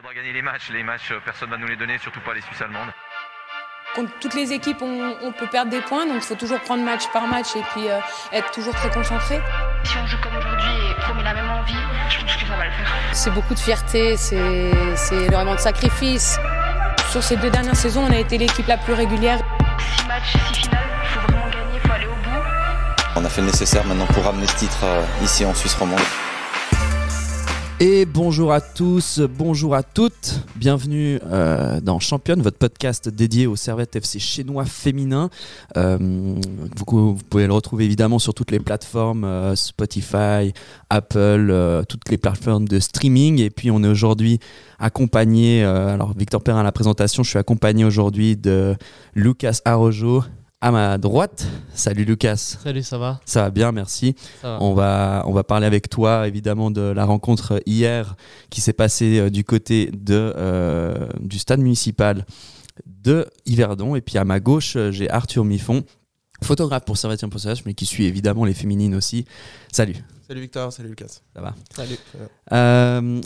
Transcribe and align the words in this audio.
faudra 0.00 0.14
gagner 0.14 0.32
les 0.32 0.40
matchs. 0.40 0.70
Les 0.70 0.82
matchs, 0.82 1.12
personne 1.24 1.50
ne 1.50 1.54
va 1.54 1.60
nous 1.60 1.66
les 1.66 1.76
donner, 1.76 1.98
surtout 1.98 2.20
pas 2.20 2.32
les 2.32 2.40
Suisses 2.40 2.62
allemandes. 2.62 2.88
Contre 3.94 4.10
toutes 4.20 4.34
les 4.34 4.52
équipes, 4.52 4.80
on, 4.80 5.32
peut 5.32 5.48
perdre 5.48 5.70
des 5.70 5.80
points, 5.80 6.06
donc 6.06 6.16
il 6.16 6.22
faut 6.22 6.36
toujours 6.36 6.60
prendre 6.60 6.82
match 6.84 7.08
par 7.12 7.26
match 7.26 7.48
et 7.56 7.62
puis 7.72 7.86
être 8.32 8.50
toujours 8.52 8.74
très 8.74 8.88
concentré. 8.90 9.40
Si 9.84 9.96
on 9.98 10.06
joue 10.06 10.16
comme 10.22 10.36
aujourd'hui 10.36 10.70
et 10.90 11.06
qu'on 11.06 11.14
met 11.14 11.24
la 11.24 11.34
même 11.34 11.50
envie, 11.50 11.74
je 12.08 12.20
pense 12.20 12.36
que 12.36 12.46
ça 12.46 12.56
va 12.56 12.64
le 12.64 12.70
faire. 12.70 12.86
C'est 13.12 13.30
beaucoup 13.30 13.52
de 13.52 13.58
fierté, 13.58 14.16
c'est 14.16 15.26
vraiment 15.26 15.54
de 15.54 15.60
sacrifice. 15.60 16.38
Sur 17.10 17.22
ces 17.22 17.36
deux 17.36 17.50
dernières 17.50 17.76
saisons, 17.76 18.06
on 18.08 18.12
a 18.12 18.18
été 18.18 18.38
l'équipe 18.38 18.68
la 18.68 18.78
plus 18.78 18.94
régulière. 18.94 19.40
Six 19.96 20.06
matchs, 20.06 20.32
six 20.52 20.60
finales, 20.60 20.88
il 21.02 21.08
faut 21.08 21.20
vraiment 21.20 21.48
gagner, 21.50 21.74
il 21.74 21.80
faut 21.80 21.92
aller 21.92 22.06
au 22.06 22.14
bout. 22.14 22.42
On 23.16 23.24
a 23.24 23.28
fait 23.28 23.40
le 23.40 23.48
nécessaire 23.48 23.84
maintenant 23.84 24.06
pour 24.06 24.24
ramener 24.24 24.46
ce 24.46 24.56
titre 24.56 24.84
euh, 24.84 25.02
ici 25.22 25.44
en 25.44 25.52
Suisse 25.52 25.74
romande. 25.74 26.00
Et 27.82 28.04
bonjour 28.04 28.52
à 28.52 28.60
tous, 28.60 29.22
bonjour 29.38 29.74
à 29.74 29.82
toutes, 29.82 30.44
bienvenue 30.54 31.18
euh, 31.24 31.80
dans 31.80 31.98
Championne, 31.98 32.42
votre 32.42 32.58
podcast 32.58 33.08
dédié 33.08 33.46
aux 33.46 33.56
servettes 33.56 33.96
FC 33.96 34.18
chinois 34.18 34.66
féminins. 34.66 35.30
Euh, 35.78 35.96
vous, 36.76 37.14
pouvez 37.30 37.46
le 37.46 37.54
retrouver 37.54 37.86
évidemment 37.86 38.18
sur 38.18 38.34
toutes 38.34 38.50
les 38.50 38.60
plateformes, 38.60 39.24
euh, 39.24 39.56
Spotify, 39.56 40.52
Apple, 40.90 41.82
toutes 41.88 42.10
les 42.10 42.18
plateformes 42.18 42.68
de 42.68 42.80
streaming. 42.80 43.40
Et 43.40 43.48
puis 43.48 43.70
on 43.70 43.82
est 43.82 43.88
aujourd'hui 43.88 44.40
accompagné, 44.78 45.64
alors 45.64 46.12
Victor 46.14 46.42
Perrin 46.42 46.60
à 46.60 46.64
la 46.64 46.72
présentation, 46.72 47.22
je 47.22 47.30
suis 47.30 47.38
accompagné 47.38 47.86
aujourd'hui 47.86 48.36
de 48.36 48.76
Lucas 49.14 49.60
Arojo 49.64 50.22
à 50.60 50.70
ma 50.70 50.98
droite. 50.98 51.46
Salut 51.74 52.04
Lucas. 52.04 52.58
Salut, 52.62 52.82
ça 52.82 52.98
va? 52.98 53.20
Ça 53.24 53.42
va 53.42 53.50
bien, 53.50 53.72
merci. 53.72 54.14
On, 54.44 54.74
va, 54.74 55.24
on 55.26 55.32
va 55.32 55.42
parler 55.42 55.66
avec 55.66 55.88
toi 55.88 56.28
évidemment 56.28 56.70
de 56.70 56.82
la 56.82 57.06
rencontre 57.06 57.62
hier 57.64 58.14
qui 58.50 58.60
s'est 58.60 58.74
passée 58.74 59.20
euh, 59.20 59.30
du 59.30 59.42
côté 59.42 59.90
de, 59.92 60.34
euh, 60.36 61.08
du 61.20 61.38
stade 61.38 61.60
municipal 61.60 62.26
de 62.84 63.26
Yverdon. 63.46 63.96
Et 63.96 64.02
puis 64.02 64.18
à 64.18 64.24
ma 64.24 64.38
gauche, 64.38 64.76
euh, 64.76 64.90
j'ai 64.90 65.08
Arthur 65.08 65.46
Miffon, 65.46 65.82
photographe 66.42 66.84
pour 66.84 66.98
Servetien 66.98 67.30
Possage, 67.30 67.64
mais 67.64 67.72
qui 67.72 67.86
suit 67.86 68.04
évidemment 68.04 68.44
les 68.44 68.54
féminines 68.54 68.94
aussi. 68.94 69.24
Salut. 69.72 69.96
Salut 70.28 70.42
Victor, 70.42 70.72
salut 70.72 70.90
Lucas. 70.90 71.20
Ça 71.34 71.40
va? 71.40 71.54
Salut. 71.74 71.98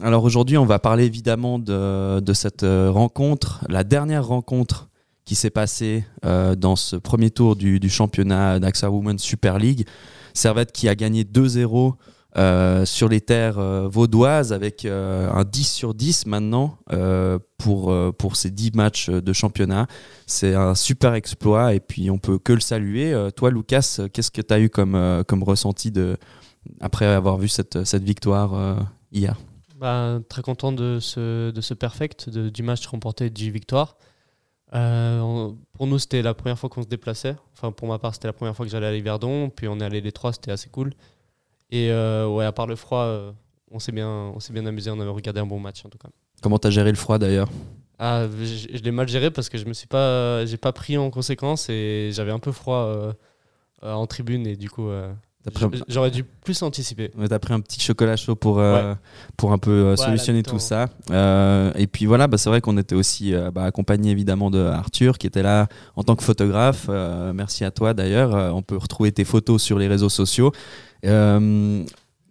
alors 0.02 0.22
aujourd'hui, 0.22 0.56
on 0.56 0.64
va 0.66 0.78
parler 0.78 1.05
évidemment 1.05 1.58
de, 1.58 2.20
de 2.20 2.32
cette 2.32 2.64
rencontre, 2.64 3.62
la 3.68 3.84
dernière 3.84 4.24
rencontre 4.24 4.88
qui 5.25 5.34
s'est 5.34 5.50
passé 5.50 6.05
euh, 6.25 6.55
dans 6.55 6.77
ce 6.77 6.97
premier 6.97 7.30
tour 7.30 7.56
du, 7.56 7.89
championnat 7.89 8.58
d'AXA 8.61 8.91
Women 8.91 9.19
Super 9.19 9.58
League. 9.58 9.86
Servette 10.34 10.72
qui 10.72 10.89
a 10.89 10.94
gagné 10.94 11.25
2-0 11.25 11.94
euh, 12.36 12.84
sur 12.84 13.08
les 13.08 13.20
terres 13.20 13.58
euh, 13.58 13.86
vaudoises 13.89 14.52
avec 14.52 14.84
un 14.84 15.45
10 15.45 15.64
sur 15.64 15.95
10 15.95 16.27
maintenant 16.27 16.78
pour, 17.58 17.95
pour 18.19 18.36
ces 18.36 18.50
10 18.50 18.72
matchs 18.75 19.08
de 19.08 19.33
championnat. 19.33 19.86
C'est 20.27 20.55
un 20.55 20.75
super 20.75 21.14
exploit 21.14 21.75
et 21.75 21.80
puis 21.80 22.11
on 22.11 22.19
peut 22.19 22.39
que 22.39 22.52
le 22.52 22.61
saluer. 22.61 23.14
toi, 23.36 23.50
Lucas, 23.50 24.00
qu'est-ce 24.12 24.30
que 24.30 24.42
tu 24.42 24.52
as 24.52 24.61
eu 24.61 24.69
comme, 24.69 25.25
comme 25.27 25.42
ressenti 25.42 25.91
de, 25.91 26.17
après 26.80 27.06
avoir 27.06 27.39
vu 27.39 27.48
cette, 27.48 27.84
cette 27.84 28.05
victoire 28.05 28.78
hier? 29.11 29.39
Bah, 29.80 30.19
Très 30.28 30.42
content 30.42 30.72
de 30.72 30.98
ce, 31.00 31.50
de 31.50 31.61
ce 31.61 31.72
perfect, 31.72 32.28
du 32.28 32.62
match 32.62 32.86
remporté 32.86 33.30
10 33.30 33.50
victoires. 33.50 33.97
Euh, 34.72 35.52
pour 35.72 35.86
nous, 35.86 35.98
c'était 35.98 36.22
la 36.22 36.34
première 36.34 36.58
fois 36.58 36.68
qu'on 36.68 36.82
se 36.82 36.88
déplaçait. 36.88 37.36
Enfin, 37.52 37.72
pour 37.72 37.88
ma 37.88 37.98
part, 37.98 38.14
c'était 38.14 38.28
la 38.28 38.32
première 38.32 38.56
fois 38.56 38.64
que 38.64 38.72
j'allais 38.72 38.86
à 38.86 38.92
Liverdon. 38.92 39.50
Puis 39.50 39.68
on 39.68 39.78
est 39.80 39.84
allé 39.84 40.00
les 40.00 40.12
trois, 40.12 40.32
c'était 40.32 40.50
assez 40.50 40.70
cool. 40.70 40.92
Et 41.70 41.90
euh, 41.90 42.26
ouais, 42.28 42.44
à 42.44 42.52
part 42.52 42.66
le 42.66 42.76
froid, 42.76 43.02
euh, 43.02 43.32
on 43.70 43.78
s'est 43.78 43.92
bien, 43.92 44.08
on 44.08 44.40
s'est 44.40 44.52
bien 44.52 44.66
amusé. 44.66 44.90
On 44.90 45.00
avait 45.00 45.10
regardé 45.10 45.40
un 45.40 45.46
bon 45.46 45.60
match 45.60 45.84
en 45.84 45.88
tout 45.88 45.98
cas. 45.98 46.08
Comment 46.42 46.58
t'as 46.58 46.70
géré 46.70 46.90
le 46.90 46.96
froid 46.96 47.18
d'ailleurs? 47.18 47.48
Ah, 47.98 48.26
je, 48.28 48.82
l'ai 48.82 48.90
mal 48.90 49.08
géré 49.08 49.30
parce 49.30 49.48
que 49.48 49.56
je 49.56 49.66
me 49.66 49.72
suis 49.72 49.86
pas, 49.86 50.44
j'ai 50.46 50.56
pas 50.56 50.72
pris 50.72 50.98
en 50.98 51.10
conséquence 51.10 51.68
et 51.68 52.10
j'avais 52.12 52.32
un 52.32 52.40
peu 52.40 52.50
froid 52.50 53.14
en 53.83 54.06
tribune 54.06 54.46
et 54.46 54.56
du 54.56 54.68
coup, 54.68 54.90
J'aurais 55.88 56.10
dû 56.10 56.24
plus 56.24 56.62
anticiper. 56.62 57.10
Tu 57.10 57.34
as 57.34 57.38
pris 57.38 57.52
un 57.52 57.60
petit 57.60 57.80
chocolat 57.80 58.16
chaud 58.16 58.34
pour, 58.34 58.58
euh, 58.58 58.94
pour 59.36 59.52
un 59.52 59.58
peu 59.58 59.70
euh, 59.70 59.96
solutionner 59.96 60.42
tout 60.42 60.58
ça. 60.58 60.88
Euh, 61.10 61.70
et 61.74 61.86
puis 61.86 62.06
voilà, 62.06 62.27
bah, 62.28 62.38
c'est 62.38 62.48
vrai 62.48 62.60
qu'on 62.60 62.78
était 62.78 62.94
aussi 62.94 63.34
bah, 63.52 63.64
accompagné 63.64 64.10
évidemment 64.10 64.50
de 64.50 64.60
Arthur 64.60 65.18
qui 65.18 65.27
était 65.27 65.42
là 65.42 65.68
en 65.96 66.02
tant 66.02 66.16
que 66.16 66.24
photographe. 66.24 66.88
merci 67.34 67.64
à 67.64 67.70
toi 67.70 67.94
d'ailleurs. 67.94 68.54
on 68.54 68.62
peut 68.62 68.77
retrouver 68.77 69.12
tes 69.12 69.24
photos 69.24 69.62
sur 69.62 69.78
les 69.78 69.88
réseaux 69.88 70.08
sociaux. 70.08 70.52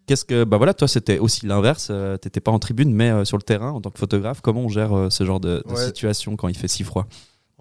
Qu'est-ce 0.06 0.26
que 0.26 0.44
bah 0.44 0.58
voilà 0.58 0.74
toi 0.74 0.90
c'était 0.90 1.18
aussi 1.18 1.46
l'inverse 1.46 1.88
Tu 1.88 2.20
t'étais 2.20 2.42
pas 2.42 2.52
en 2.52 2.60
tribune 2.60 2.94
mais 2.94 3.24
sur 3.24 3.38
le 3.38 3.44
terrain 3.44 3.72
en 3.72 3.80
tant 3.80 3.90
que 3.90 4.00
photographe 4.00 4.42
comment 4.42 4.62
on 4.62 4.70
gère 4.70 5.08
ce 5.10 5.24
genre 5.24 5.40
de, 5.40 5.64
situation 5.78 6.36
quand 6.36 6.48
il 6.48 6.58
fait 6.58 6.68
si 6.68 6.84
froid? 6.84 7.08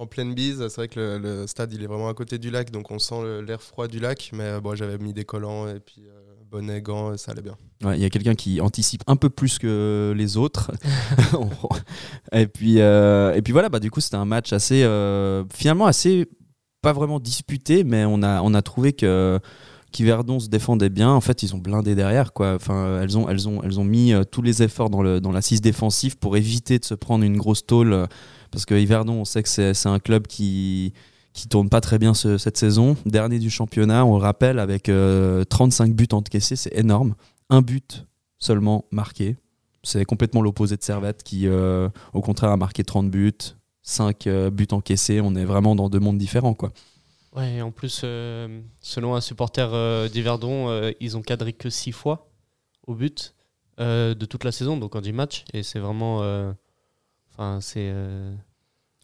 En 0.02 0.06
pleine 0.06 0.34
bise. 0.34 0.66
C'est 0.68 0.76
vrai 0.76 0.88
que 0.88 1.18
le, 1.22 1.46
stade 1.46 1.72
il 1.72 1.82
est 1.82 1.86
vraiment 1.86 2.08
à 2.08 2.14
côté 2.14 2.38
du 2.38 2.50
lac, 2.50 2.70
donc 2.70 2.90
on 2.90 2.98
sent 2.98 3.42
l'air 3.46 3.62
froid 3.62 3.86
du 3.86 4.00
lac. 4.00 4.30
Mais 4.32 4.44
euh, 4.44 4.60
bon, 4.60 4.74
j'avais 4.74 4.98
mis 4.98 5.12
des 5.12 5.24
collants 5.24 5.68
et 5.68 5.78
puis 5.78 6.02
euh, 6.06 6.20
bonnet, 6.50 6.82
gants, 6.82 7.16
ça 7.16 7.32
allait 7.32 7.42
bien. 7.42 7.56
Il 7.94 8.00
y 8.00 8.04
a 8.04 8.10
quelqu'un 8.10 8.34
qui 8.34 8.60
anticipe 8.60 9.02
un 9.06 9.16
peu 9.16 9.30
plus 9.30 9.58
que 9.58 10.12
les 10.16 10.36
autres. 10.36 10.72
et, 12.32 12.46
puis, 12.46 12.80
euh, 12.80 13.34
et 13.34 13.42
puis 13.42 13.52
voilà, 13.52 13.68
bah, 13.68 13.78
du 13.78 13.91
coup 13.91 14.00
c'était 14.00 14.16
un 14.16 14.24
match 14.24 14.52
assez 14.52 14.82
finalement 15.54 15.86
assez 15.86 16.26
pas 16.82 16.92
vraiment 16.92 17.20
disputé, 17.20 17.84
mais 17.84 18.04
on 18.04 18.22
a, 18.24 18.42
on 18.42 18.54
a 18.54 18.62
trouvé 18.62 18.92
que 18.92 19.38
qu'Yverdon 19.92 20.41
se 20.41 20.48
défendait 20.48 20.88
bien. 20.88 21.10
En 21.10 21.20
fait, 21.20 21.42
ils 21.42 21.54
ont 21.54 21.58
blindé 21.58 21.94
derrière. 21.94 22.32
Quoi. 22.32 22.54
Enfin, 22.54 23.02
elles, 23.02 23.18
ont, 23.18 23.28
elles, 23.28 23.46
ont, 23.46 23.62
elles 23.62 23.78
ont 23.78 23.84
mis 23.84 24.14
tous 24.30 24.41
les 24.41 24.62
efforts 24.62 24.88
dans, 24.88 25.02
le, 25.02 25.20
dans 25.20 25.32
l'assise 25.32 25.60
défensive 25.60 26.16
pour 26.16 26.36
éviter 26.38 26.78
de 26.78 26.84
se 26.84 26.94
prendre 26.94 27.24
une 27.24 27.36
grosse 27.36 27.66
tôle 27.66 28.08
parce 28.52 28.66
que 28.66 28.74
Yverdon, 28.74 29.14
on 29.14 29.24
sait 29.24 29.42
que 29.42 29.48
c'est 29.48 29.86
un 29.86 29.98
club 29.98 30.26
qui 30.28 30.92
qui 31.32 31.48
tourne 31.48 31.68
pas 31.68 31.80
très 31.80 31.98
bien 31.98 32.14
cette 32.14 32.56
saison. 32.56 32.96
Dernier 33.06 33.38
du 33.38 33.50
championnat, 33.50 34.04
on 34.04 34.16
le 34.16 34.22
rappelle, 34.22 34.58
avec 34.58 34.84
35 34.84 34.90
euh, 34.92 35.92
buts 35.92 36.08
encaissés, 36.12 36.56
c'est 36.56 36.76
énorme. 36.76 37.14
Un 37.48 37.62
but 37.62 38.06
seulement 38.38 38.84
marqué. 38.91 39.36
C'est 39.82 40.04
complètement 40.04 40.42
l'opposé 40.42 40.76
de 40.76 40.82
Servette 40.82 41.22
qui, 41.22 41.46
euh, 41.46 41.88
au 42.12 42.20
contraire, 42.20 42.50
a 42.50 42.56
marqué 42.56 42.84
30 42.84 43.10
buts, 43.10 43.32
5 43.82 44.26
euh, 44.26 44.50
buts 44.50 44.68
encaissés. 44.72 45.20
On 45.20 45.34
est 45.34 45.44
vraiment 45.44 45.74
dans 45.74 45.88
deux 45.88 46.00
mondes 46.00 46.18
différents. 46.18 46.54
Quoi. 46.54 46.72
Ouais, 47.34 47.62
en 47.62 47.70
plus, 47.70 48.04
selon 48.80 49.14
un 49.14 49.20
supporter 49.22 50.10
d'Yverdon, 50.10 50.92
ils 51.00 51.16
ont 51.16 51.22
cadré 51.22 51.54
que 51.54 51.70
6 51.70 51.92
fois 51.92 52.30
au 52.86 52.94
but 52.94 53.34
de 53.78 54.24
toute 54.26 54.44
la 54.44 54.52
saison, 54.52 54.76
donc 54.76 54.94
en 54.96 55.00
10 55.00 55.12
matchs. 55.14 55.44
Et 55.54 55.62
c'est 55.62 55.78
vraiment 55.78 56.20
Enfin, 57.32 57.60
c'est 57.60 57.91
euh, 57.93 58.34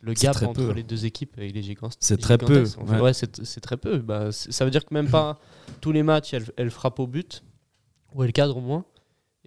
le 0.02 0.12
gap 0.12 0.36
entre 0.42 0.66
peu. 0.66 0.72
les 0.72 0.82
deux 0.82 1.06
équipes, 1.06 1.36
il 1.38 1.56
est 1.56 1.62
gigantesque. 1.62 1.98
C'est 2.00 2.18
très 2.18 2.38
peu. 2.38 2.64
Ouais, 3.00 3.12
c'est 3.12 3.60
très 3.60 3.76
peu. 3.76 3.98
Bah, 3.98 4.30
ça 4.32 4.64
veut 4.64 4.70
dire 4.70 4.84
que 4.84 4.94
même 4.94 5.08
pas 5.08 5.38
tous 5.80 5.92
les 5.92 6.02
matchs, 6.02 6.34
elle, 6.34 6.44
elle, 6.56 6.70
frappe 6.70 6.98
au 7.00 7.06
but, 7.06 7.42
ou 8.14 8.22
elle 8.22 8.32
cadre 8.32 8.56
au 8.56 8.60
moins. 8.60 8.84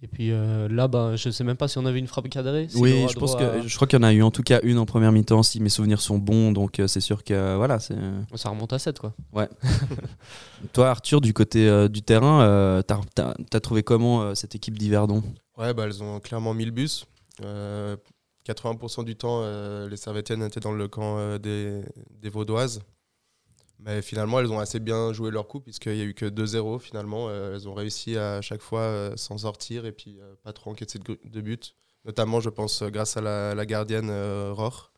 Et 0.03 0.07
puis 0.07 0.31
euh, 0.31 0.67
là, 0.67 0.87
bah, 0.87 1.15
je 1.15 1.29
sais 1.29 1.43
même 1.43 1.57
pas 1.57 1.67
si 1.67 1.77
on 1.77 1.85
avait 1.85 1.99
une 1.99 2.07
frappe 2.07 2.27
cadrée. 2.27 2.67
oui, 2.73 3.05
je 3.07 3.13
pense 3.19 3.35
que 3.35 3.61
je 3.67 3.75
crois 3.75 3.87
qu'il 3.87 3.99
y 3.99 4.01
en 4.01 4.03
a 4.03 4.11
eu 4.11 4.23
en 4.23 4.31
tout 4.31 4.41
cas 4.41 4.59
une 4.63 4.79
en 4.79 4.87
première 4.87 5.11
mi-temps, 5.11 5.43
si 5.43 5.59
mes 5.59 5.69
souvenirs 5.69 6.01
sont 6.01 6.17
bons. 6.17 6.51
Donc 6.51 6.79
euh, 6.79 6.87
c'est 6.87 7.01
sûr 7.01 7.23
que 7.23 7.55
voilà, 7.55 7.79
c'est. 7.79 7.95
Ça 8.33 8.49
remonte 8.49 8.73
à 8.73 8.79
7 8.79 8.97
quoi. 8.97 9.13
Ouais. 9.31 9.47
Toi, 10.73 10.89
Arthur, 10.89 11.21
du 11.21 11.33
côté 11.33 11.87
du 11.87 12.01
terrain, 12.01 12.81
t'as 12.87 13.35
as, 13.53 13.59
trouvé 13.59 13.83
comment 13.83 14.33
cette 14.33 14.55
équipe 14.55 14.75
d'Yverdon? 14.75 15.21
Ouais, 15.55 15.71
bah, 15.75 15.83
elles 15.85 16.01
ont 16.01 16.19
clairement 16.19 16.55
mis 16.55 16.65
le 16.65 16.71
bus. 16.71 17.05
80% 18.45 19.03
du 19.03 19.15
temps, 19.15 19.41
euh, 19.43 19.87
les 19.87 19.97
Servetiennes 19.97 20.43
étaient 20.43 20.59
dans 20.59 20.71
le 20.71 20.87
camp 20.87 21.17
euh, 21.17 21.37
des, 21.37 22.29
Vaudoises. 22.29 22.81
Mais 23.79 24.01
finalement, 24.01 24.39
elles 24.39 24.51
ont 24.51 24.59
assez 24.59 24.79
bien 24.79 25.11
joué 25.11 25.31
leur 25.31 25.47
coup, 25.47 25.59
puisqu'il 25.59 25.93
n'y 25.93 26.01
a 26.01 26.03
eu 26.03 26.13
que 26.13 26.25
2-0 26.25 26.79
finalement. 26.79 27.29
Euh, 27.29 27.55
elles 27.55 27.67
ont 27.67 27.73
réussi 27.73 28.17
à, 28.17 28.41
chaque 28.41 28.61
fois 28.61 29.11
s'en 29.17 29.39
sortir 29.39 29.85
et 29.85 29.91
puis 29.91 30.19
pas 30.43 30.53
trop 30.53 30.71
encaisser 30.71 30.99
de, 30.99 31.19
de 31.23 31.41
but. 31.41 31.73
Notamment, 32.05 32.39
je 32.39 32.49
pense, 32.49 32.83
grâce 32.83 33.17
à 33.17 33.21
la 33.21 33.65
gardienne 33.65 34.11
Rohr 34.51 34.90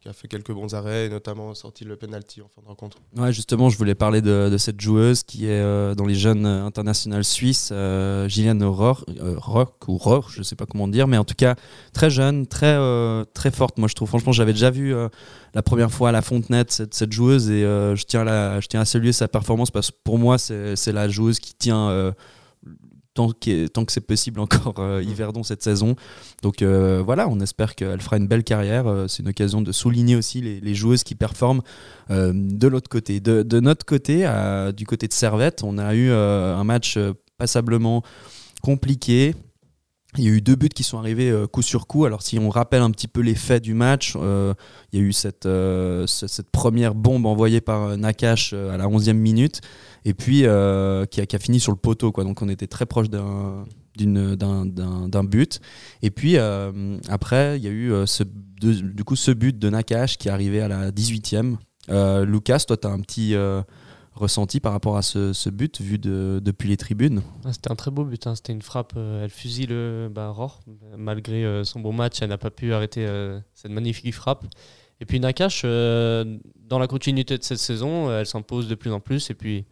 qui 0.00 0.08
a 0.08 0.14
fait 0.14 0.28
quelques 0.28 0.52
bons 0.52 0.74
arrêts 0.74 1.06
et 1.06 1.08
notamment 1.10 1.54
sorti 1.54 1.84
le 1.84 1.94
penalty 1.94 2.40
en 2.40 2.48
fin 2.48 2.62
de 2.62 2.66
rencontre. 2.66 2.96
Ouais, 3.16 3.34
justement, 3.34 3.68
je 3.68 3.76
voulais 3.76 3.94
parler 3.94 4.22
de, 4.22 4.56
cette 4.56 4.80
joueuse 4.80 5.22
qui 5.22 5.44
est 5.44 5.60
euh, 5.60 5.94
dans 5.94 6.06
les 6.06 6.14
jeunes 6.14 6.46
internationales 6.46 7.24
suisses, 7.24 7.68
euh, 7.70 8.26
Gilliane 8.26 8.64
Rohr, 8.64 9.04
euh, 9.20 9.36
Rohr, 9.38 10.30
je 10.30 10.38
ne 10.38 10.42
sais 10.42 10.56
pas 10.56 10.64
comment 10.64 10.88
dire, 10.88 11.06
mais 11.06 11.18
en 11.18 11.24
tout 11.24 11.34
cas 11.34 11.54
très 11.92 12.08
jeune, 12.08 12.46
très 12.46 12.78
très 13.34 13.50
forte. 13.50 13.78
Moi, 13.78 13.88
je 13.88 13.94
trouve. 13.94 14.08
Franchement, 14.08 14.32
j'avais 14.32 14.52
déjà 14.52 14.70
vu 14.70 14.94
la 15.54 15.62
première 15.62 15.90
fois 15.90 16.08
à 16.08 16.12
la 16.12 16.22
Fontenette 16.22 16.70
cette, 16.70 17.12
joueuse 17.12 17.50
et 17.50 17.62
je 17.62 18.04
tiens 18.04 18.60
je 18.60 18.66
tiens 18.66 18.80
à 18.80 18.84
saluer 18.84 19.12
sa 19.12 19.28
performance 19.28 19.70
parce 19.70 19.90
que 19.90 19.96
pour 20.02 20.18
moi, 20.18 20.38
c'est 20.38 20.92
la 20.92 21.08
joueuse 21.08 21.38
qui 21.38 21.54
tient 21.54 22.14
tant, 23.14 23.30
tant 23.72 23.84
que 23.84 23.92
c'est 23.92 24.00
possible 24.00 24.40
encore 24.40 24.76
euh, 24.78 25.02
Yverdon 25.02 25.42
cette 25.42 25.62
saison. 25.62 25.96
Donc 26.42 26.62
euh, 26.62 27.02
voilà, 27.04 27.28
on 27.28 27.40
espère 27.40 27.74
qu'elle 27.74 28.00
fera 28.00 28.16
une 28.16 28.26
belle 28.26 28.44
carrière. 28.44 28.86
Euh, 28.86 29.08
c'est 29.08 29.22
une 29.22 29.28
occasion 29.28 29.62
de 29.62 29.72
souligner 29.72 30.16
aussi 30.16 30.40
les, 30.40 30.74
joueuses 30.74 31.02
qui 31.02 31.14
performent 31.14 31.62
de 32.08 32.68
l'autre 32.68 32.88
côté. 32.88 33.20
De, 33.20 33.60
notre 33.60 33.84
côté, 33.84 34.28
du 34.76 34.86
côté 34.86 35.08
de 35.08 35.12
Servette, 35.12 35.62
on 35.62 35.78
a 35.78 35.94
eu 35.94 36.10
un 36.10 36.64
match 36.64 36.98
passablement 37.38 38.02
compliqué. 38.62 39.34
Il 40.18 40.24
y 40.24 40.26
a 40.26 40.30
eu 40.30 40.40
deux 40.40 40.56
buts 40.56 40.68
qui 40.68 40.82
sont 40.82 40.98
arrivés 40.98 41.30
euh, 41.30 41.46
coup 41.46 41.62
sur 41.62 41.86
coup. 41.86 42.04
Alors 42.04 42.22
si 42.22 42.38
on 42.38 42.48
rappelle 42.48 42.82
un 42.82 42.90
petit 42.90 43.06
peu 43.06 43.20
les 43.20 43.36
faits 43.36 43.62
du 43.62 43.74
match, 43.74 44.14
euh, 44.16 44.54
il 44.92 44.98
y 44.98 45.02
a 45.02 45.04
eu 45.04 45.12
cette, 45.12 45.46
euh, 45.46 46.06
première 46.50 46.94
bombe 46.94 47.26
envoyée 47.26 47.60
par 47.60 47.96
Nakash 47.96 48.52
à 48.52 48.76
la 48.76 48.86
11e 48.86 49.12
minute, 49.12 49.60
et 50.04 50.14
puis 50.14 50.40
qui, 50.40 50.46
a, 50.46 51.38
fini 51.38 51.60
sur 51.60 51.72
le 51.72 51.78
poteau. 51.78 52.10
Donc 52.10 52.42
on 52.42 52.48
était 52.48 52.66
très 52.66 52.86
proche 52.86 53.08
d'un 53.08 53.64
but. 55.24 55.60
Et 56.02 56.10
puis 56.10 56.38
après, 56.38 57.58
il 57.58 57.64
y 57.64 57.68
a 57.68 57.70
eu 57.70 57.92
ce, 58.06 58.24
du 58.24 59.04
coup 59.04 59.16
ce 59.16 59.30
but 59.30 59.58
de 59.58 59.70
Nakash 59.70 60.18
qui 60.18 60.28
est 60.28 60.32
arrivé 60.32 60.60
à 60.60 60.68
la 60.68 60.90
18e. 60.90 61.56
Euh, 61.88 62.24
Lucas, 62.24 62.64
toi, 62.66 62.76
tu 62.76 62.86
as 62.86 62.90
un 62.90 63.00
petit 63.00 63.34
ressenti 64.20 64.60
par 64.60 64.72
rapport 64.72 64.96
à 64.96 65.02
ce, 65.02 65.32
ce 65.32 65.50
but 65.50 65.80
vu 65.80 65.98
de, 65.98 66.40
depuis 66.42 66.68
les 66.68 66.76
tribunes 66.76 67.22
Ah, 67.44 67.52
C'était 67.52 67.72
un 67.72 67.76
très 67.76 67.90
beau 67.90 68.04
but, 68.04 68.26
hein. 68.26 68.34
c'était 68.34 68.52
une 68.52 68.62
frappe, 68.62 68.92
euh, 68.96 69.24
elle 69.24 69.30
fusille 69.30 69.66
le 69.66 70.08
bah, 70.12 70.28
Rohr. 70.28 70.60
Malgré 70.96 71.44
euh, 71.44 71.64
son 71.64 71.80
beau 71.80 71.92
match, 71.92 72.22
elle 72.22 72.28
n'a 72.28 72.38
pas 72.38 72.50
pu 72.50 72.72
arrêter 72.72 73.06
euh, 73.06 73.40
cette 73.54 73.72
magnifique 73.72 74.14
frappe. 74.14 74.44
Et 75.00 75.06
puis 75.06 75.18
Nakash, 75.18 75.62
dans 75.62 76.78
la 76.78 76.86
continuité 76.86 77.38
de 77.38 77.42
cette 77.42 77.58
saison, 77.58 78.12
elle 78.12 78.26
s'impose 78.26 78.68
de 78.68 78.74
plus 78.74 78.92
en 78.92 79.00
plus 79.00 79.30
et 79.30 79.34
puis 79.34 79.64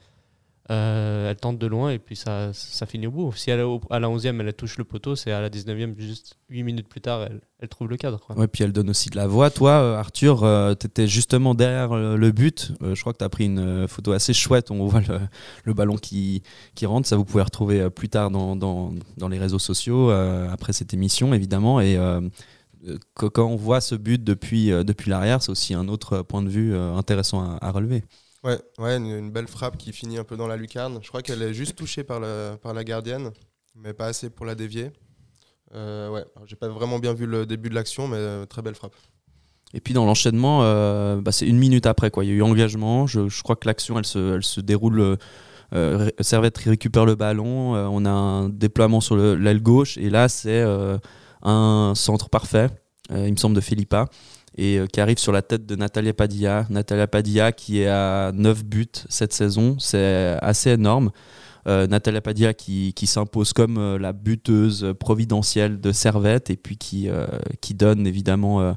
euh, 0.70 1.30
elle 1.30 1.36
tente 1.36 1.58
de 1.58 1.66
loin 1.66 1.90
et 1.90 1.98
puis 1.98 2.14
ça, 2.16 2.52
ça 2.52 2.84
finit 2.86 3.06
au 3.06 3.10
bout. 3.10 3.32
Si 3.32 3.50
elle 3.50 3.60
au- 3.62 3.80
à 3.90 3.98
la 3.98 4.08
11e, 4.08 4.40
elle 4.40 4.52
touche 4.52 4.76
le 4.76 4.84
poteau, 4.84 5.16
c'est 5.16 5.32
à 5.32 5.40
la 5.40 5.48
19e, 5.48 5.94
juste 5.98 6.36
8 6.50 6.62
minutes 6.62 6.88
plus 6.88 7.00
tard, 7.00 7.26
elle, 7.60 7.68
trouve 7.68 7.88
le 7.88 7.96
cadre. 7.96 8.20
quoi. 8.20 8.36
Ouais, 8.36 8.48
puis 8.48 8.64
elle 8.64 8.72
donne 8.72 8.90
aussi 8.90 9.08
de 9.08 9.16
la 9.16 9.26
voix. 9.26 9.50
Toi, 9.50 9.70
euh, 9.70 9.96
Arthur, 9.96 10.40
tu 10.78 10.86
étais 10.86 11.06
justement 11.06 11.54
derrière 11.54 11.92
euh, 11.92 12.16
le 12.16 12.30
but. 12.32 12.72
Euh, 12.82 12.94
je 12.94 13.00
crois 13.00 13.12
que 13.12 13.18
tu 13.18 13.24
as 13.24 13.28
pris 13.28 13.46
une 13.46 13.58
euh, 13.58 13.88
photo 13.88 14.12
assez 14.12 14.32
chouette. 14.32 14.70
On 14.70 14.86
voit 14.86 15.02
le, 15.64 15.74
ballon 15.74 15.96
qui, 15.96 16.42
qui 16.74 16.86
rentre. 16.86 17.08
Ça, 17.08 17.16
vous 17.16 17.24
pouvez 17.24 17.42
retrouver 17.42 17.80
euh, 17.80 17.90
plus 17.90 18.08
tard 18.08 18.30
dans, 18.30 18.56
dans, 18.56 18.92
les 19.28 19.38
réseaux 19.38 19.58
sociaux, 19.58 20.10
euh, 20.10 20.50
après 20.50 20.72
cette 20.72 20.92
émission, 20.94 21.32
évidemment. 21.34 21.80
Et 21.80 21.96
euh, 21.96 22.20
euh, 22.86 22.98
quand 23.14 23.38
on 23.46 23.56
voit 23.56 23.80
ce 23.80 23.94
but 23.94 24.22
depuis, 24.22 24.70
euh, 24.72 24.84
depuis 24.84 25.10
l'arrière, 25.10 25.42
c'est 25.42 25.50
aussi 25.50 25.74
un 25.74 25.88
autre 25.88 26.22
point 26.22 26.42
de 26.42 26.48
vue 26.48 26.74
euh, 26.74 26.94
intéressant 26.94 27.56
à 27.60 27.70
relever. 27.70 28.04
Ouais, 28.44 28.58
ouais 28.78 28.96
une, 28.96 29.30
belle 29.30 29.48
frappe 29.48 29.76
qui 29.76 29.92
finit 29.92 30.18
un 30.18 30.24
peu 30.24 30.36
dans 30.36 30.46
la 30.46 30.56
lucarne. 30.56 31.00
Je 31.02 31.08
crois 31.08 31.22
qu'elle 31.22 31.42
est 31.42 31.54
juste 31.54 31.76
touchée 31.76 32.04
par, 32.04 32.20
par 32.58 32.72
la 32.74 32.84
gardienne, 32.84 33.32
mais 33.74 33.92
pas 33.92 34.06
assez 34.06 34.30
pour 34.30 34.46
la 34.46 34.54
dévier. 34.54 34.92
Euh, 35.74 36.10
ouais, 36.10 36.24
j'ai 36.46 36.56
pas 36.56 36.68
vraiment 36.68 36.98
bien 36.98 37.14
vu 37.14 37.26
le 37.26 37.46
début 37.46 37.68
de 37.68 37.74
l'action, 37.74 38.08
mais 38.08 38.16
euh, 38.16 38.46
très 38.46 38.62
belle 38.62 38.74
frappe. 38.74 38.94
Et 39.74 39.80
puis 39.80 39.92
dans 39.92 40.06
l'enchaînement, 40.06 40.60
euh, 40.62 41.20
bah, 41.20 41.32
c'est 41.32 41.46
une 41.46 41.58
minute 41.58 41.86
après. 41.86 42.10
Quoi. 42.10 42.24
Il 42.24 42.28
y 42.28 42.30
a 42.30 42.36
eu 42.36 42.42
engagement. 42.42 43.06
Je, 43.06 43.42
crois 43.42 43.56
que 43.56 43.66
l'action, 43.66 43.98
elle 43.98 44.06
se, 44.06 44.36
elle 44.36 44.44
se 44.44 44.60
déroule. 44.60 45.18
euh, 45.74 46.10
Servette 46.20 46.56
récupère 46.58 47.04
le 47.04 47.14
ballon. 47.14 47.74
on 47.74 48.04
a 48.06 48.10
un 48.10 48.48
déploiement 48.48 49.00
sur 49.00 49.16
le- 49.16 49.34
l'aile 49.34 49.62
gauche. 49.62 49.98
Et 49.98 50.08
là, 50.08 50.28
c'est 50.28 50.64
un 51.42 51.92
centre 51.94 52.30
parfait, 52.30 52.68
il 53.10 53.30
me 53.30 53.36
semble, 53.36 53.54
de 53.54 53.60
Felipa. 53.60 54.06
Et 54.58 54.78
euh, 54.78 54.86
qui 54.86 55.00
arrive 55.00 55.18
sur 55.18 55.32
la 55.32 55.40
tête 55.40 55.64
de 55.64 55.74
Natalia 55.76 56.12
Padilla. 56.12 56.66
Natalia 56.68 57.06
Padilla 57.06 57.52
qui 57.52 57.80
est 57.80 57.88
à 57.88 58.32
9 58.34 58.64
buts 58.64 58.86
cette 59.08 59.32
saison. 59.32 59.76
C'est 59.78 60.36
assez 60.42 60.70
énorme. 60.70 61.10
Euh, 61.68 61.86
Natalia 61.86 62.22
Padilla 62.22 62.54
qui, 62.54 62.94
qui 62.94 63.06
s'impose 63.06 63.52
comme 63.52 63.76
euh, 63.76 63.98
la 63.98 64.14
buteuse 64.14 64.94
providentielle 64.98 65.80
de 65.80 65.92
Servette 65.92 66.48
et 66.48 66.56
puis 66.56 66.78
qui, 66.78 67.10
euh, 67.10 67.26
qui 67.60 67.74
donne 67.74 68.06
évidemment 68.06 68.74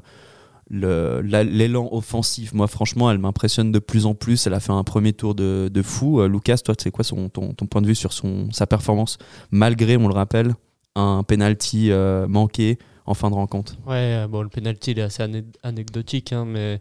l'élan 0.70 1.88
offensif. 1.90 2.52
Moi, 2.52 2.66
franchement, 2.66 3.10
elle 3.10 3.18
m'impressionne 3.18 3.72
de 3.72 3.78
plus 3.78 4.04
en 4.04 4.14
plus. 4.14 4.46
Elle 4.46 4.54
a 4.54 4.60
fait 4.60 4.72
un 4.72 4.84
premier 4.84 5.12
tour 5.14 5.34
de, 5.34 5.70
de 5.72 5.82
fou. 5.82 6.22
Lucas, 6.26 6.58
toi, 6.58 6.74
c'est 6.78 6.90
quoi 6.90 7.04
ton, 7.04 7.28
ton 7.28 7.66
point 7.66 7.80
de 7.80 7.86
vue 7.86 7.94
sur 7.94 8.12
son, 8.12 8.50
sa 8.52 8.66
performance, 8.66 9.18
malgré, 9.50 9.96
on 9.96 10.08
le 10.08 10.14
rappelle, 10.14 10.54
un 10.94 11.22
penalty 11.22 11.90
manqué 12.28 12.78
en 13.06 13.14
fin 13.14 13.30
de 13.30 13.34
rencontre 13.34 13.74
Ouais, 13.86 14.22
euh, 14.24 14.28
bon, 14.28 14.42
le 14.42 14.48
penalty 14.48 14.92
il 14.92 14.98
est 14.98 15.02
assez 15.02 15.22
anecdotique, 15.62 16.32
hein, 16.32 16.44
mais 16.44 16.80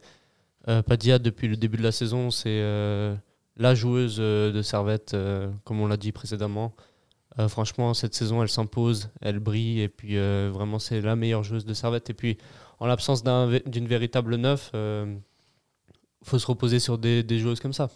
euh, 0.68 0.81
Padilla, 0.81 1.19
depuis 1.19 1.47
le 1.47 1.57
début 1.57 1.77
de 1.77 1.83
la 1.83 1.91
saison, 1.91 2.29
c'est 2.29 2.50
euh, 2.50 3.15
la 3.57 3.73
joueuse 3.73 4.18
euh, 4.19 4.51
de 4.51 4.62
Servette, 4.62 5.13
euh, 5.13 5.50
comme 5.63 5.79
on 5.81 5.88
l'a 5.88 5.97
dit 5.97 6.12
précédemment. 6.12 6.73
Franchement, 7.47 7.94
cette 7.94 8.13
saison, 8.13 8.44
elle 8.44 8.50
s'impose, 8.50 9.09
elle 9.21 9.39
brille, 9.39 9.79
et 9.79 9.88
puis 9.88 10.18
vraiment, 10.18 10.79
c'est 10.79 11.00
la 11.00 11.15
meilleure 11.15 11.44
joueuse 11.45 11.63
de 11.63 11.73
Servette. 11.73 12.09
Et 12.09 12.13
puis, 12.13 12.38
en 12.79 12.88
l'absence 12.88 13.23
d'une 13.23 13.88
véritable 13.88 14.35
neuf, 14.35 14.69
il 14.73 15.21
faut 16.25 16.38
se 16.39 16.45
reposer 16.45 16.79
sur 16.79 16.97
des, 16.97 17.23
des 17.23 17.39
joueuses 17.39 17.62
comme 17.62 17.71
ça, 17.71 17.89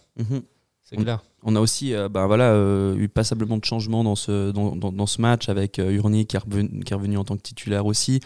c'est 0.88 0.96
clair. 0.96 1.22
On 1.42 1.54
a 1.56 1.60
aussi 1.60 1.94
euh, 1.94 2.08
ben 2.08 2.26
voilà, 2.26 2.50
euh, 2.52 2.96
eu 2.96 3.08
passablement 3.08 3.56
de 3.58 3.64
changements 3.64 4.02
dans 4.04 4.14
ce, 4.16 4.50
dans, 4.52 4.74
dans- 4.74 4.90
dans 4.92 5.06
ce 5.06 5.20
match 5.20 5.48
avec 5.48 5.78
euh, 5.78 5.90
Urni 5.92 6.26
qui 6.26 6.36
est, 6.36 6.38
revenu, 6.38 6.80
qui 6.84 6.92
est 6.92 6.96
revenu 6.96 7.16
en 7.18 7.24
tant 7.24 7.36
que 7.36 7.42
titulaire 7.42 7.86
aussi, 7.86 8.20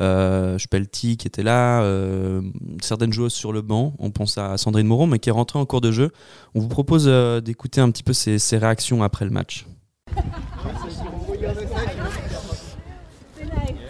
euh, 0.00 0.58
Spelti 0.58 1.16
qui 1.16 1.26
était 1.26 1.42
là, 1.42 1.82
euh, 1.82 2.40
certaines 2.80 3.12
joueuses 3.12 3.32
sur 3.34 3.52
le 3.52 3.62
banc. 3.62 3.94
On 3.98 4.10
pense 4.10 4.38
à 4.38 4.56
Sandrine 4.58 4.86
Moron, 4.86 5.06
mais 5.06 5.18
qui 5.18 5.28
est 5.28 5.32
rentrée 5.32 5.58
en 5.58 5.66
cours 5.66 5.80
de 5.80 5.90
jeu. 5.92 6.10
On 6.54 6.60
vous 6.60 6.68
propose 6.68 7.04
euh, 7.08 7.40
d'écouter 7.40 7.80
un 7.80 7.90
petit 7.90 8.02
peu 8.04 8.12
ses, 8.12 8.38
ses 8.38 8.58
réactions 8.58 9.02
après 9.02 9.24
le 9.24 9.30
match. 9.32 9.66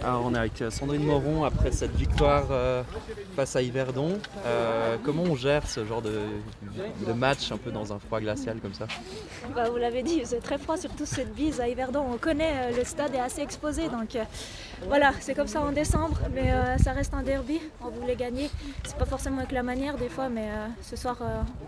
Alors, 0.05 0.21
on 0.23 0.35
est 0.35 0.37
avec 0.37 0.61
euh, 0.61 0.69
Sandrine 0.69 1.03
Moron 1.03 1.45
après 1.45 1.71
cette 1.71 1.95
victoire 1.95 2.43
euh, 2.51 2.83
face 3.35 3.55
à 3.55 3.63
Yverdon. 3.63 4.19
Euh, 4.45 4.97
comment 5.03 5.23
on 5.23 5.35
gère 5.35 5.65
ce 5.67 5.83
genre 5.83 6.03
de, 6.03 6.11
de 7.07 7.13
match 7.13 7.51
un 7.51 7.57
peu 7.57 7.71
dans 7.71 7.91
un 7.91 7.97
froid 7.97 8.19
glacial 8.19 8.59
comme 8.61 8.75
ça? 8.75 8.85
Bah, 9.55 9.67
vous 9.69 9.77
l'avez 9.77 10.03
dit, 10.03 10.21
c'est 10.25 10.41
très 10.41 10.59
froid, 10.59 10.77
surtout 10.77 11.07
cette 11.07 11.33
bise 11.33 11.59
à 11.59 11.67
Yverdon. 11.67 12.03
On 12.13 12.17
connaît, 12.17 12.71
le 12.77 12.83
stade 12.83 13.15
est 13.15 13.19
assez 13.19 13.41
exposé, 13.41 13.89
donc 13.89 14.15
euh, 14.15 14.23
voilà, 14.87 15.11
c'est 15.21 15.33
comme 15.33 15.47
ça 15.47 15.61
en 15.61 15.71
décembre, 15.71 16.19
mais 16.35 16.53
ça 16.83 16.91
reste 16.91 17.15
un 17.15 17.23
derby. 17.23 17.59
On 17.83 17.89
voulait 17.89 18.15
gagner. 18.15 18.51
C'est 18.83 18.97
pas 18.97 19.05
forcément 19.05 19.39
avec 19.39 19.53
la 19.53 19.63
manière 19.63 19.97
des 19.97 20.09
fois, 20.09 20.29
mais 20.29 20.49
ce 20.83 20.95
soir, 20.95 21.17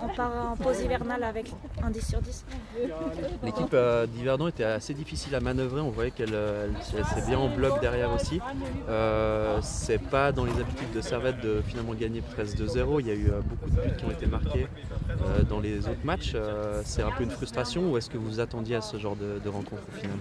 on 0.03 0.09
part 0.15 0.51
en 0.51 0.55
pause 0.57 0.81
hivernale 0.81 1.23
avec 1.23 1.51
un 1.83 1.89
10 1.89 2.07
sur 2.07 2.21
10. 2.21 2.45
L'équipe 3.43 3.75
d'Yverdon 4.13 4.47
était 4.49 4.63
assez 4.65 4.93
difficile 4.93 5.33
à 5.33 5.39
manœuvrer. 5.39 5.81
On 5.81 5.89
voyait 5.89 6.11
qu'elle 6.11 6.33
elle- 6.35 6.73
elle 6.97 7.05
s'est 7.05 7.25
bien 7.27 7.39
en 7.39 7.47
bloc 7.47 7.79
derrière 7.81 8.11
aussi. 8.13 8.26
Euh, 8.89 9.59
c'est 9.61 10.01
pas 10.01 10.31
dans 10.31 10.45
les 10.45 10.59
habitudes 10.59 10.91
de 10.93 11.01
Servette 11.01 11.39
de 11.41 11.61
finalement 11.65 11.93
gagner 11.93 12.21
presque 12.21 12.57
2-0. 12.57 12.99
Il 12.99 13.07
y 13.07 13.11
a 13.11 13.13
eu 13.13 13.29
euh, 13.29 13.41
beaucoup 13.41 13.69
de 13.69 13.75
buts 13.75 13.95
qui 13.97 14.05
ont 14.05 14.11
été 14.11 14.25
marqués 14.25 14.67
euh, 15.09 15.43
dans 15.43 15.59
les 15.59 15.79
autres 15.87 16.05
matchs. 16.05 16.35
C'est 16.83 17.03
un 17.03 17.11
peu 17.11 17.23
une 17.23 17.31
frustration 17.31 17.91
ou 17.91 17.97
est-ce 17.97 18.09
que 18.09 18.17
vous 18.17 18.27
vous 18.27 18.39
attendiez 18.39 18.75
à 18.75 18.81
ce 18.81 18.97
genre 18.97 19.15
de, 19.15 19.49
rencontre 19.49 19.83
au 19.87 19.97
final? 19.97 20.17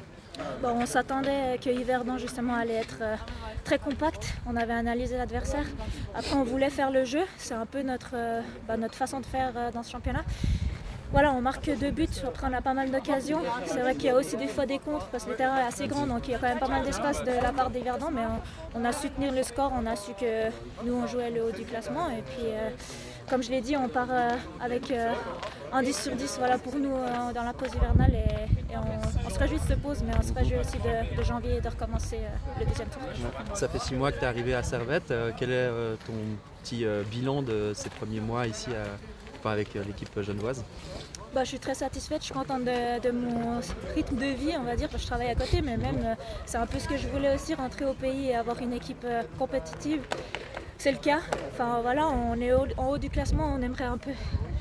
Bon, 0.63 0.69
on 0.69 0.87
s'attendait 0.87 1.59
que 1.63 1.71
Yverdon 1.71 2.19
justement 2.19 2.55
allait 2.55 2.75
être 2.75 3.03
très 3.65 3.79
compact. 3.79 4.35
On 4.47 4.55
avait 4.55 4.75
analysé 4.75 5.17
l'adversaire. 5.17 5.65
Après, 6.15 6.35
on 6.35 6.45
voulait 6.45 6.71
faire 6.71 6.91
le 6.91 7.05
jeu. 7.05 7.23
C'est 7.39 7.55
un 7.55 7.67
peu 7.67 7.83
notre, 7.83 8.15
bah, 8.69 8.77
notre 8.77 8.95
façon 8.95 9.21
de 9.21 9.27
faire 9.27 9.53
dans 9.73 9.83
ce 9.83 9.91
championnat. 9.91 10.25
Voilà, 11.13 11.33
on 11.33 11.41
marque 11.41 11.71
deux 11.79 11.91
buts. 11.91 12.09
Après, 12.27 12.47
on 12.51 12.53
a 12.53 12.61
pas 12.61 12.75
mal 12.75 12.91
d'occasions. 12.91 13.41
C'est 13.67 13.81
vrai 13.81 13.95
qu'il 13.95 14.07
y 14.07 14.11
a 14.11 14.17
aussi 14.17 14.37
des 14.37 14.49
fois 14.49 14.67
des 14.67 14.79
contres 14.79 15.07
parce 15.07 15.25
que 15.25 15.31
le 15.31 15.37
terrain 15.37 15.59
est 15.59 15.67
assez 15.67 15.87
grand, 15.87 16.07
donc 16.07 16.27
il 16.29 16.33
y 16.33 16.35
a 16.35 16.39
quand 16.39 16.49
même 16.49 16.59
pas 16.59 16.69
mal 16.69 16.85
d'espace 16.85 17.23
de 17.25 17.31
la 17.31 17.53
part 17.53 17.71
des 17.71 17.81
Verdans. 17.81 18.11
Mais 18.13 18.23
on, 18.75 18.85
a 18.85 18.93
su 18.93 19.11
tenir 19.11 19.33
le 19.33 19.43
score. 19.43 19.73
On 19.75 19.87
a 19.87 19.97
su 19.97 20.13
que 20.15 20.51
nous, 20.85 20.95
on 20.95 21.07
jouait 21.07 21.31
le 21.31 21.45
haut 21.45 21.53
du 21.53 21.65
classement. 21.65 22.11
Et 22.11 22.23
puis, 22.23 22.47
euh, 22.47 22.71
comme 23.29 23.43
je 23.43 23.51
l'ai 23.51 23.61
dit, 23.61 23.77
on 23.77 23.89
part 23.89 24.09
euh, 24.11 24.31
avec 24.61 24.91
euh, 24.91 25.13
un 25.73 25.83
10 25.83 26.03
sur 26.03 26.15
10 26.15 26.37
voilà, 26.39 26.59
pour 26.59 26.77
nous 26.77 26.95
dans 27.35 27.43
la 27.45 27.53
pause 27.53 27.71
hivernale. 27.75 28.13
Et, 28.15 28.77
on, 28.77 29.27
on 29.27 29.31
se 29.31 29.55
de 29.55 29.59
cette 29.67 29.81
pause, 29.81 30.03
mais 30.05 30.13
on 30.19 30.23
se 30.23 30.33
réjouit 30.35 30.59
aussi 30.59 30.77
de, 30.79 31.23
janvier 31.23 31.57
et 31.57 31.61
de 31.61 31.69
recommencer 31.69 32.21
le 32.59 32.67
deuxième 32.67 32.89
tour. 32.89 33.03
Ça 33.55 33.69
fait 33.69 33.79
six 33.79 33.95
mois 33.95 34.13
que 34.13 34.19
tu 34.19 34.25
es 34.25 34.29
arrivé 34.29 34.55
à 34.55 34.63
Servette. 34.63 35.13
Quel 35.39 35.51
est 35.51 35.69
ton 36.07 36.13
petit 36.63 36.85
bilan 37.11 37.43
de 37.43 37.73
ces 37.75 37.89
premiers 37.91 38.21
mois 38.21 38.47
ici 38.47 38.71
à- 38.71 39.16
avec 39.53 39.77
euh, 39.77 39.83
l'équipe 39.85 40.21
genevoise 40.21 40.65
Bah, 41.35 41.45
je 41.45 41.51
suis 41.51 41.59
très 41.59 41.75
satisfaite, 41.75 42.21
je 42.21 42.27
suis 42.27 42.35
contente 42.35 42.65
de, 42.65 43.11
mon 43.11 43.61
rythme 43.95 44.17
de 44.17 44.27
vie, 44.27 44.53
on 44.59 44.65
va 44.65 44.77
dire, 44.77 44.89
je 44.97 45.07
travaille 45.07 45.29
à 45.31 45.35
côté, 45.35 45.61
mais 45.63 45.77
même 45.77 46.01
euh, 46.05 46.15
c'est 46.45 46.59
un 46.59 46.67
peu 46.67 46.79
ce 46.79 46.89
que 46.89 46.97
je 46.97 47.09
voulais 47.09 47.35
aussi, 47.35 47.55
rentrer 47.55 47.85
au 47.85 47.95
pays 47.95 48.29
et 48.29 48.35
avoir 48.35 48.61
une 48.61 48.73
équipe 48.73 49.05
euh, 49.05 49.23
compétitive. 49.39 50.01
C'est 50.79 50.93
le 50.93 50.99
cas. 50.99 51.21
Enfin 51.53 51.81
voilà, 51.81 52.07
on 52.09 52.39
est 52.41 52.53
en 52.53 52.89
haut 52.89 52.99
du 52.99 53.09
classement, 53.09 53.51
on 53.55 53.63
aimerait 53.63 53.85
un 53.85 53.97
peu 53.97 54.13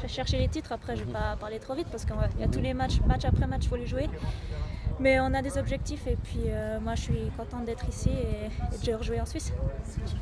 chercher 0.07 0.37
les 0.37 0.47
titres. 0.47 0.71
Après, 0.71 0.95
je 0.95 1.01
ne 1.01 1.07
vais 1.07 1.13
pas 1.13 1.35
parler 1.37 1.59
trop 1.59 1.75
vite 1.75 1.87
parce 1.91 2.05
qu'il 2.05 2.15
y 2.39 2.43
a 2.43 2.47
tous 2.47 2.61
les 2.61 2.73
matchs, 2.73 3.01
match 3.05 3.25
après 3.25 3.47
match, 3.47 3.63
il 3.63 3.69
faut 3.69 3.75
les 3.75 3.87
jouer. 3.87 4.07
Mais 4.99 5.19
on 5.19 5.33
a 5.33 5.41
des 5.41 5.57
objectifs 5.57 6.07
et 6.07 6.15
puis 6.23 6.39
euh, 6.47 6.79
moi 6.79 6.95
je 6.95 7.01
suis 7.01 7.13
contente 7.37 7.65
d'être 7.65 7.83
ici 7.89 8.09
et, 8.09 8.45
et 8.75 8.91
de 8.91 8.95
rejouer 8.97 9.19
en 9.19 9.25
Suisse. 9.25 9.51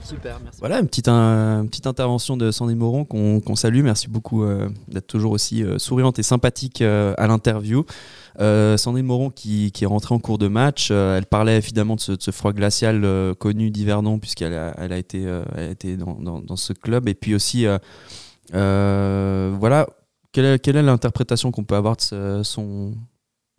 Super, 0.03 0.39
merci. 0.43 0.59
Voilà, 0.59 0.79
une 0.79 0.87
petite, 0.87 1.07
un- 1.07 1.61
une 1.61 1.69
petite 1.69 1.85
intervention 1.85 2.37
de 2.37 2.49
Sandy 2.49 2.73
Moron 2.73 3.05
qu'on 3.05 3.39
qu'on 3.39 3.55
salue. 3.55 3.83
Merci 3.83 4.07
beaucoup 4.09 4.43
euh, 4.43 4.69
d'être 4.87 5.05
toujours 5.07 5.31
aussi 5.31 5.63
euh, 5.63 5.77
souriante 5.77 6.17
et 6.17 6.23
sympathique 6.23 6.81
euh, 6.81 7.13
à 7.17 7.27
l'interview. 7.27 7.85
Euh, 8.39 8.75
Sandrine 8.77 9.05
Moron 9.05 9.29
qui, 9.29 9.71
qui 9.71 9.83
est 9.83 9.87
rentrée 9.87 10.15
en 10.15 10.19
cours 10.19 10.39
de 10.39 10.47
match, 10.47 10.89
euh, 10.89 11.17
elle 11.17 11.27
parlait 11.27 11.55
évidemment 11.57 11.95
de 11.95 12.01
ce, 12.01 12.13
de 12.13 12.21
ce 12.21 12.31
froid 12.31 12.51
glacial 12.51 13.05
euh, 13.05 13.35
connu 13.35 13.69
d'Yverdon 13.69 14.17
puisqu'elle 14.17 14.55
a, 14.55 14.73
elle 14.79 14.91
a 14.91 14.97
été, 14.97 15.23
euh, 15.27 15.43
elle 15.55 15.67
a 15.67 15.69
été 15.71 15.97
dans, 15.97 16.15
dans- 16.19 16.39
dans 16.39 16.55
ce 16.55 16.73
club. 16.73 17.07
Et 17.07 17.13
puis 17.13 17.35
aussi, 17.35 17.67
euh, 17.67 17.77
euh, 18.55 19.53
voilà, 19.59 19.87
quelle 20.31 20.45
est, 20.45 20.59
quelle 20.59 20.77
est 20.77 20.81
l'interprétation 20.83 21.51
qu'on 21.51 21.63
peut 21.63 21.75
avoir 21.75 21.95
de 21.95 22.01
ce- 22.01 22.41
son, 22.43 22.95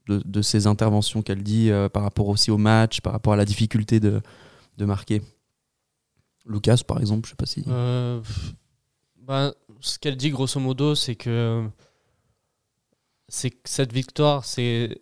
de, 0.08 0.22
de 0.24 0.42
ses 0.42 0.66
interventions 0.66 1.22
qu'elle 1.22 1.42
dit 1.42 1.70
euh, 1.70 1.88
par 1.88 2.02
rapport 2.02 2.28
aussi 2.28 2.50
au 2.50 2.58
match, 2.58 3.00
par 3.00 3.12
rapport 3.12 3.32
à 3.32 3.36
la 3.36 3.44
difficulté 3.44 4.00
de, 4.00 4.20
de 4.78 4.84
marquer 4.84 5.22
Lucas, 6.46 6.82
par 6.86 7.00
exemple, 7.00 7.26
je 7.26 7.30
sais 7.30 7.36
pas 7.36 7.46
si. 7.46 7.64
Euh, 7.68 8.20
bah, 9.22 9.54
ce 9.80 9.98
qu'elle 9.98 10.16
dit 10.16 10.30
grosso 10.30 10.60
modo, 10.60 10.94
c'est 10.94 11.14
que 11.14 11.66
c'est 13.28 13.54
cette 13.64 13.92
victoire, 13.92 14.44
c'est 14.44 15.00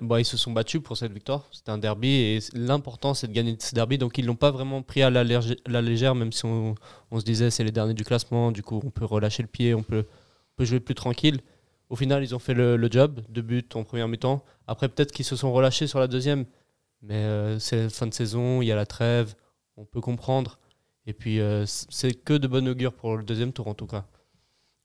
bon, 0.00 0.16
ils 0.16 0.24
se 0.24 0.36
sont 0.36 0.52
battus 0.52 0.82
pour 0.82 0.96
cette 0.96 1.12
victoire. 1.12 1.44
C'était 1.52 1.70
un 1.70 1.78
derby 1.78 2.08
et 2.08 2.38
l'important 2.54 3.14
c'est 3.14 3.28
de 3.28 3.32
gagner 3.32 3.56
ce 3.60 3.74
derby. 3.74 3.98
Donc 3.98 4.16
ils 4.18 4.24
l'ont 4.24 4.36
pas 4.36 4.50
vraiment 4.50 4.82
pris 4.82 5.02
à 5.02 5.10
la 5.10 5.22
légère, 5.22 6.14
même 6.14 6.32
si 6.32 6.44
on, 6.46 6.74
on 7.10 7.20
se 7.20 7.24
disait 7.24 7.50
c'est 7.50 7.64
les 7.64 7.70
derniers 7.70 7.94
du 7.94 8.04
classement. 8.04 8.50
Du 8.50 8.62
coup, 8.62 8.80
on 8.82 8.90
peut 8.90 9.04
relâcher 9.04 9.42
le 9.42 9.48
pied, 9.48 9.74
on 9.74 9.82
peut, 9.82 10.06
on 10.08 10.56
peut 10.56 10.64
jouer 10.64 10.80
plus 10.80 10.94
tranquille. 10.94 11.40
Au 11.90 11.96
final, 11.96 12.22
ils 12.22 12.34
ont 12.34 12.38
fait 12.38 12.54
le, 12.54 12.88
job, 12.90 13.20
deux 13.28 13.42
buts 13.42 13.68
en 13.74 13.84
première 13.84 14.08
mi-temps. 14.08 14.44
Après, 14.66 14.88
peut-être 14.88 15.12
qu'ils 15.12 15.24
se 15.24 15.36
sont 15.36 15.52
relâchés 15.52 15.86
sur 15.86 16.00
la 16.00 16.06
deuxième, 16.06 16.46
mais 17.02 17.14
euh, 17.14 17.58
c'est 17.58 17.84
la 17.84 17.90
fin 17.90 18.06
de 18.06 18.14
saison, 18.14 18.62
il 18.62 18.66
y 18.66 18.72
a 18.72 18.76
la 18.76 18.86
trêve, 18.86 19.34
on 19.76 19.84
peut 19.84 20.00
comprendre. 20.00 20.58
Et 21.06 21.12
puis, 21.12 21.40
euh, 21.40 21.64
c'est 21.66 22.14
que 22.14 22.34
de 22.34 22.48
bon 22.48 22.66
augure 22.66 22.94
pour 22.94 23.16
le 23.16 23.24
deuxième 23.24 23.52
tour 23.52 23.68
en 23.68 23.74
tout 23.74 23.86
cas. 23.86 24.06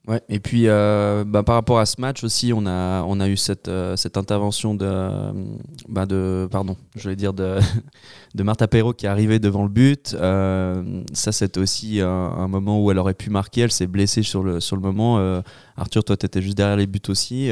Ouais, 0.07 0.21
et 0.29 0.39
puis 0.39 0.63
euh, 0.65 1.23
bah, 1.23 1.43
par 1.43 1.55
rapport 1.55 1.77
à 1.77 1.85
ce 1.85 1.99
match 2.01 2.23
aussi, 2.23 2.51
on 2.53 2.65
a, 2.65 3.03
on 3.03 3.19
a 3.19 3.27
eu 3.27 3.37
cette, 3.37 3.67
euh, 3.67 3.95
cette 3.95 4.17
intervention 4.17 4.73
de, 4.73 4.85
euh, 4.85 5.31
bah, 5.87 6.05
de, 6.05 6.47
pardon, 6.49 6.77
je 6.95 7.11
dire 7.11 7.33
de, 7.33 7.59
de 8.35 8.93
qui 8.93 9.05
est 9.05 9.09
arrivée 9.09 9.39
devant 9.39 9.63
le 9.63 9.69
but. 9.69 10.15
Ça, 11.13 11.31
c'était 11.31 11.59
aussi 11.59 11.99
un, 12.01 12.47
moment 12.47 12.83
où 12.83 12.89
elle 12.91 12.97
aurait 12.97 13.13
pu 13.13 13.29
marquer. 13.29 13.61
Elle 13.61 13.71
s'est 13.71 13.87
blessée 13.87 14.23
sur 14.23 14.41
le, 14.41 14.59
sur 14.59 14.75
le 14.75 14.81
moment. 14.81 15.43
Arthur, 15.77 16.03
toi, 16.03 16.17
tu 16.17 16.25
étais 16.25 16.41
juste 16.41 16.57
derrière 16.57 16.77
les 16.77 16.87
buts 16.87 17.01
aussi. 17.09 17.51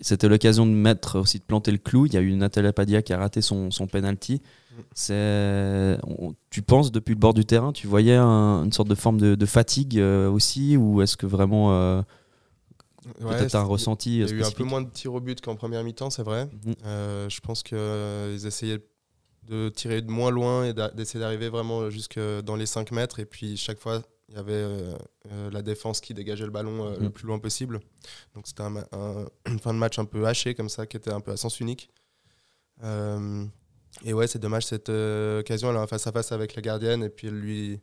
C'était 0.00 0.28
l'occasion 0.28 0.64
de 0.64 0.72
mettre 0.72 1.18
aussi 1.18 1.38
de 1.38 1.44
planter 1.44 1.72
le 1.72 1.78
clou. 1.78 2.06
Il 2.06 2.14
y 2.14 2.16
a 2.16 2.20
eu 2.20 2.32
Natalia 2.34 2.72
Padia 2.72 3.02
qui 3.02 3.12
a 3.12 3.18
raté 3.18 3.42
son, 3.42 3.70
son 3.70 3.86
penalty. 3.86 4.40
C'est, 4.94 5.98
tu 6.50 6.62
penses 6.62 6.92
depuis 6.92 7.14
le 7.14 7.18
bord 7.20 7.34
du 7.34 7.44
terrain, 7.44 7.72
tu 7.72 7.86
voyais 7.86 8.14
un- 8.16 8.64
une 8.64 8.72
sorte 8.72 8.88
de 8.88 8.94
forme 8.94 9.18
de, 9.18 9.34
de 9.34 9.46
fatigue 9.46 9.98
euh, 9.98 10.30
aussi, 10.30 10.76
ou 10.76 11.02
est-ce 11.02 11.16
que 11.16 11.26
vraiment 11.26 11.72
euh, 11.72 12.02
Ouais, 13.20 13.36
peut-être 13.36 13.54
un 13.54 13.62
ressenti 13.62 14.18
Il 14.18 14.20
y 14.20 14.22
euh, 14.22 14.26
a 14.26 14.30
eu 14.32 14.42
un 14.44 14.50
peu 14.50 14.64
moins 14.64 14.82
de 14.82 14.90
tirs 14.90 15.14
au 15.14 15.20
but 15.20 15.40
qu'en 15.40 15.56
première 15.56 15.82
mi-temps, 15.82 16.10
c'est 16.10 16.22
vrai. 16.22 16.46
Mhm. 16.64 16.74
Euh, 16.84 17.28
je 17.28 17.40
pense 17.40 17.62
qu'ils 17.62 18.46
essayaient 18.46 18.84
de 19.48 19.70
tirer 19.70 20.02
de 20.02 20.10
moins 20.10 20.30
loin 20.30 20.64
et 20.66 20.74
d'essayer 20.94 21.20
d'arriver 21.20 21.48
vraiment 21.48 21.88
jusque 21.88 22.20
dans 22.44 22.54
les 22.56 22.66
5 22.66 22.90
mètres. 22.92 23.18
Et 23.18 23.24
puis 23.24 23.56
chaque 23.56 23.78
fois, 23.78 24.02
il 24.28 24.34
y 24.34 24.38
avait 24.38 24.52
euh, 24.52 24.94
euh, 25.32 25.50
la 25.50 25.62
défense 25.62 26.02
qui 26.02 26.12
dégageait 26.12 26.44
le 26.44 26.50
ballon 26.50 26.84
euh, 26.84 26.96
le 26.98 27.04
Mhm. 27.06 27.10
plus 27.12 27.26
loin 27.26 27.38
possible. 27.38 27.80
Donc 28.34 28.46
c'était 28.46 28.62
un, 28.62 28.74
une 29.46 29.58
fin 29.58 29.72
de 29.72 29.78
match 29.78 29.98
un 29.98 30.04
peu 30.04 30.26
hachée 30.26 30.54
comme 30.54 30.68
ça, 30.68 30.86
qui 30.86 30.98
était 30.98 31.10
un 31.12 31.20
peu 31.20 31.30
à 31.30 31.36
sens 31.38 31.60
unique. 31.60 31.88
Et 34.04 34.12
ouais, 34.12 34.26
c'est 34.26 34.38
dommage 34.38 34.66
cette 34.66 34.90
euh, 34.90 35.40
occasion. 35.40 35.70
Elle 35.70 35.76
est 35.76 35.80
en 35.80 35.86
face 35.86 36.06
à 36.06 36.12
face 36.12 36.32
avec 36.32 36.54
la 36.54 36.62
gardienne 36.62 37.02
et 37.02 37.08
puis 37.10 37.28
elle 37.28 37.38
lui 37.38 37.80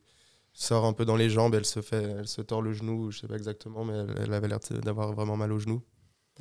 sort 0.53 0.85
un 0.85 0.93
peu 0.93 1.05
dans 1.05 1.15
les 1.15 1.29
jambes. 1.29 1.55
Elle 1.55 1.65
se 1.65 1.81
fait, 1.81 2.03
elle 2.03 2.27
se 2.27 2.41
tord 2.41 2.61
le 2.61 2.73
genou. 2.73 3.11
Je 3.11 3.19
sais 3.19 3.27
pas 3.27 3.35
exactement, 3.35 3.83
mais 3.83 4.05
elle, 4.17 4.33
avait 4.33 4.47
l'air 4.47 4.59
d'avoir 4.83 5.13
vraiment 5.13 5.37
mal 5.37 5.51
au 5.51 5.59
genou. 5.59 5.81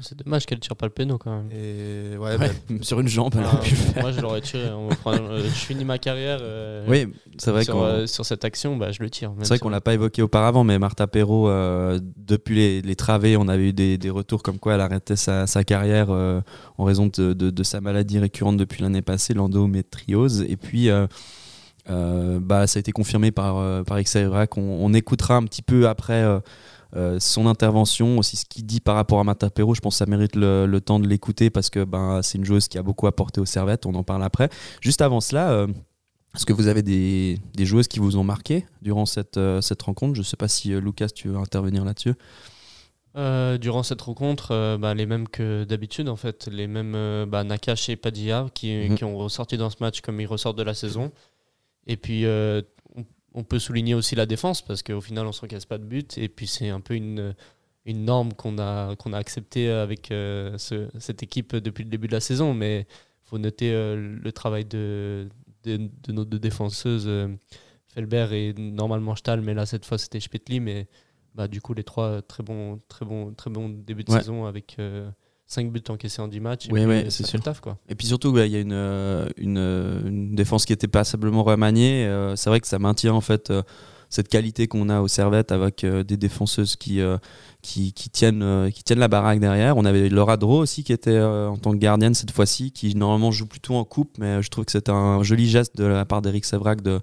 C'est 0.01 0.19
dommage 0.19 0.45
qu'elle 0.45 0.59
tire 0.59 0.75
pas 0.75 0.87
le 0.87 0.93
péno 0.93 1.19
quand 1.19 1.31
même. 1.31 1.49
Et 1.53 2.17
ouais, 2.17 2.37
Ouais, 2.37 2.39
bah, 2.39 2.47
sur 2.83 2.99
une 2.99 3.07
jambe, 3.07 3.33
elle 3.37 3.45
Ah, 3.47 3.55
aurait 3.55 3.63
pu 3.63 3.71
le 3.71 3.77
faire. 3.77 4.03
moi, 4.03 4.11
je 4.11 4.21
l'aurais 4.21 4.41
tiré. 4.41 4.69
On 4.73 4.89
prendre- 4.89 5.23
euh, 5.31 5.39
je 5.45 5.49
finis 5.51 5.85
ma 5.85 5.99
carrière. 5.99 6.39
euh, 6.43 6.85
Oui, 6.89 7.07
c'est 7.39 7.53
vrai 7.53 7.63
sur, 7.63 7.75
qu'on 7.75 7.85
euh, 7.85 8.07
sur 8.09 8.27
cette 8.27 8.45
action, 8.45 8.77
bah, 8.77 8.91
je 8.91 9.01
le 9.03 9.09
tire. 9.09 9.31
c'est 9.39 9.47
vrai 9.49 9.57
si 9.57 9.61
qu'on 9.61 9.69
on- 9.69 9.71
l'a 9.71 9.81
pas 9.81 9.95
évoqué 9.95 10.21
auparavant, 10.23 10.65
mais 10.65 10.81
Martha 10.81 11.07
Perrault, 11.07 11.49
euh, 11.49 12.01
depuis 12.17 12.57
les, 12.57 12.83
les 12.83 12.97
travées, 12.97 13.37
on 13.37 13.47
avait 13.47 13.69
eu 13.69 13.73
des, 13.73 13.97
des 13.97 14.11
retours 14.11 14.43
comme 14.43 14.59
quoi 14.59 14.75
elle 14.75 14.81
arrêtait 14.81 15.15
sa, 15.15 15.47
sa 15.47 15.63
carrière 15.63 16.09
euh, 16.11 16.41
en 16.77 16.83
raison 16.85 17.07
de, 17.07 17.33
de- 17.33 17.51
de 17.51 17.63
sa 17.63 17.81
maladie 17.81 18.19
récurrente 18.19 18.57
depuis 18.57 18.83
l'année 18.83 19.03
passée, 19.03 19.33
l'endométriose. 19.33 20.45
Et 20.49 20.57
puis, 20.57 20.91
euh, 20.91 21.07
euh, 21.91 22.41
bah, 22.43 22.67
ça 22.67 22.79
a 22.79 22.81
été 22.81 22.91
confirmé 22.93 23.31
par, 23.31 23.59
euh, 23.59 23.85
par 23.85 24.01
Xavierac. 24.03 24.57
On, 24.57 24.63
on 24.81 24.93
écoutera 24.93 25.37
un 25.37 25.45
petit 25.45 25.63
peu 25.63 25.87
après 25.87 26.25
euh, 26.97 27.19
son 27.21 27.47
intervention, 27.47 28.19
aussi 28.19 28.37
ce 28.37 28.45
qu'il 28.45 28.65
dit 28.67 28.81
par 28.81 28.95
rapport 28.95 29.19
à 29.21 29.25
Martha 29.25 29.51
Perrault. 29.51 29.75
Je 29.75 29.81
pense 29.81 29.95
que 29.95 29.99
ça 29.99 30.07
mérite 30.07 30.37
le, 30.37 30.67
le 30.67 30.81
temps 30.81 31.01
de 31.01 31.07
l'écouter 31.09 31.51
parce 31.51 31.71
que 31.71 31.85
ben, 31.85 32.23
c'est 32.23 32.39
une 32.39 32.45
joueuse 32.45 32.69
qui 32.69 32.79
a 32.79 32.83
beaucoup 32.83 33.07
apporté 33.07 33.41
aux 33.41 33.47
servettes. 33.47 33.87
On 33.87 33.95
en 33.95 34.05
parle 34.05 34.23
après. 34.23 34.49
Juste 34.81 35.01
avant 35.03 35.21
cela, 35.21 35.51
euh, 35.51 35.67
est-ce 36.35 36.47
que 36.47 36.53
vous 36.53 36.67
avez 36.69 36.83
des, 36.83 37.39
des 37.55 37.67
joueuses 37.67 37.89
qui 37.89 37.99
vous 37.99 38.17
ont 38.17 38.25
marqué 38.25 38.67
durant 38.83 39.07
cette, 39.07 39.37
euh, 39.37 39.61
cette 39.61 39.83
rencontre? 39.83 40.15
Je 40.15 40.21
ne 40.21 40.25
sais 40.25 40.37
pas 40.37 40.49
si 40.49 40.69
Lucas, 40.71 41.09
tu 41.09 41.29
veux 41.29 41.37
intervenir 41.37 41.85
là-dessus. 41.85 42.15
Euh, 43.17 43.59
durant 43.59 43.85
cette 43.85 44.01
rencontre, 44.03 44.49
euh, 44.51 44.77
bah, 44.77 44.93
les 44.93 45.07
mêmes 45.07 45.29
que 45.29 45.63
d'habitude 45.63 46.09
en 46.09 46.17
fait, 46.17 46.49
les 46.51 46.67
mêmes 46.67 46.95
euh, 46.97 47.27
bah, 47.27 47.45
Nakash 47.45 47.89
et 47.89 47.95
Padilla 47.95 48.49
qui, 48.55 48.73
Mhm. 48.89 48.97
qui 48.97 49.05
ont 49.05 49.17
ressorti 49.17 49.57
dans 49.57 49.71
ce 49.71 49.77
match 49.81 50.01
comme 50.01 50.21
ils 50.21 50.27
ressortent 50.27 50.59
de 50.59 50.65
la 50.65 50.75
saison. 50.75 51.13
Et 51.87 51.97
puis 51.97 52.25
on, 53.35 53.45
peut 53.45 53.59
souligner 53.59 53.95
aussi 53.95 54.15
la 54.15 54.27
défense 54.27 54.63
parce 54.63 54.83
qu'au 54.83 55.01
final 55.01 55.27
on 55.27 55.33
s'encaisse 55.33 55.67
pas 55.67 55.79
de 55.79 55.85
but 55.85 56.17
et 56.19 56.29
puis 56.29 56.47
c'est 56.47 56.69
un 56.71 56.81
peu 56.81 56.95
une, 56.95 57.35
une 57.85 58.05
norme 58.05 58.33
qu'on 58.33 58.59
a, 58.59 58.97
qu'on 58.97 59.13
a 59.13 59.19
acceptée 59.19 59.69
avec 59.71 60.11
euh, 60.11 60.57
ce- 60.59 60.89
cette 60.99 61.23
équipe 61.23 61.55
depuis 61.57 61.85
le 61.85 61.91
début 61.91 62.07
de 62.09 62.13
la 62.13 62.21
saison. 62.21 62.55
Mais 62.55 62.81
il 62.81 63.29
faut 63.29 63.39
noter 63.39 63.73
euh, 63.73 63.97
le 64.23 64.33
travail 64.33 64.65
de, 64.65 65.29
de, 65.65 65.77
de 66.03 66.13
nos 66.13 66.25
deux 66.25 66.39
défenseuses, 66.39 67.05
euh, 67.09 67.29
Felbert 67.89 68.33
et 68.33 68.55
normalement 68.55 69.15
Stahl, 69.17 69.41
mais 69.41 69.55
là 69.55 69.67
cette 69.67 69.85
fois 69.85 69.99
c'était 69.99 70.21
Spetli. 70.21 70.61
Mais 70.61 70.89
bah, 71.35 71.49
du 71.49 71.61
coup, 71.61 71.75
les 71.75 71.85
trois 71.85 72.07
euh, 72.07 72.21
très 72.21 72.43
bons, 72.43 72.81
très 72.89 73.05
bons, 73.05 73.33
très 73.35 73.51
bons 73.51 73.69
débuts 73.69 74.05
de 74.05 74.13
Ouais. 74.13 74.19
saison 74.21 74.47
avec 74.47 74.77
5 75.47 75.71
buts 75.71 75.83
encaissés 75.89 76.23
en 76.23 76.29
10 76.29 76.41
matchs. 76.41 76.67
et 76.69 76.73
Oui, 76.73 76.81
euh, 76.85 77.11
c'est 77.11 77.27
sûr. 77.27 77.39
le 77.39 77.43
taf, 77.45 77.61
quoi. 77.61 77.77
Et 77.89 77.95
puis 77.95 78.07
surtout, 78.07 78.31
ouais, 78.31 78.49
il 78.49 78.53
y 78.53 78.57
a 78.57 78.61
une, 78.61 78.73
euh, 78.73 79.29
une, 79.37 79.59
euh, 79.59 80.01
une 80.09 80.35
défense 80.35 80.65
qui 80.65 80.73
était 80.73 80.89
passablement 80.89 81.43
remaniée. 81.45 82.07
Euh, 82.07 82.35
c'est 82.35 82.49
vrai 82.51 82.61
que 82.61 82.67
ça 82.67 82.79
maintient 82.79 83.13
en 83.13 83.21
fait 83.21 83.51
euh, 83.51 83.63
cette 84.09 84.29
qualité 84.29 84.69
qu'on 84.69 84.89
a 84.89 85.01
aux 85.01 85.09
servettes 85.09 85.53
avec 85.53 85.85
euh, 85.85 86.03
des 86.03 86.17
défenseuses 86.17 86.77
qui, 86.77 87.01
qui, 87.63 87.93
qui 87.93 88.11
tiennent, 88.11 88.71
qui 88.73 88.83
tiennent 88.85 88.99
la 89.01 89.09
baraque 89.09 89.39
derrière. 89.41 89.77
On 89.77 89.85
avait 89.85 90.09
Laura 90.09 90.37
Dro 90.37 90.59
aussi 90.61 90.83
qui 90.83 90.93
était 90.93 91.21
en 91.21 91.57
tant 91.59 91.73
que 91.73 91.79
gardienne 91.79 92.15
cette 92.15 92.31
fois-ci, 92.31 92.71
qui 92.73 92.95
normalement 92.95 93.31
joue 93.31 93.47
plutôt 93.47 93.75
en 93.75 93.85
coupe, 93.85 94.17
mais 94.19 94.43
je 94.43 94.49
trouve 94.49 94.65
que 94.65 94.73
c'est 94.73 94.89
un 94.89 95.23
joli 95.23 95.49
geste 95.49 95.77
de 95.77 95.85
la 95.85 96.05
part 96.05 96.23
d'Eric 96.23 96.45
Sevrac 96.45 96.81
de, 96.81 97.01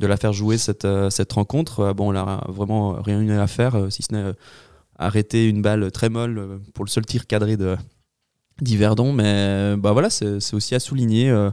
de 0.00 0.06
la 0.06 0.16
faire 0.16 0.32
jouer 0.32 0.56
cette, 0.58 0.86
cette 1.10 1.32
rencontre. 1.32 1.92
Bon, 1.92 2.12
elle 2.12 2.18
a 2.18 2.44
vraiment 2.48 2.92
rien 3.02 3.20
eu 3.20 3.30
à 3.32 3.46
faire, 3.46 3.86
si 3.90 4.02
ce 4.02 4.14
n'est 4.14 4.32
arrêter 4.98 5.48
une 5.48 5.62
balle 5.62 5.90
très 5.90 6.08
molle 6.08 6.38
euh, 6.38 6.58
pour 6.74 6.84
le 6.84 6.90
seul 6.90 7.04
tir 7.04 7.26
cadré 7.26 7.56
de 7.56 7.76
d'Yverdon, 8.60 9.12
mais 9.12 9.24
euh, 9.26 9.76
bah 9.76 9.92
voilà, 9.92 10.10
c'est 10.10 10.54
aussi 10.54 10.74
à 10.74 10.80
souligner. 10.80 11.28
euh, 11.30 11.50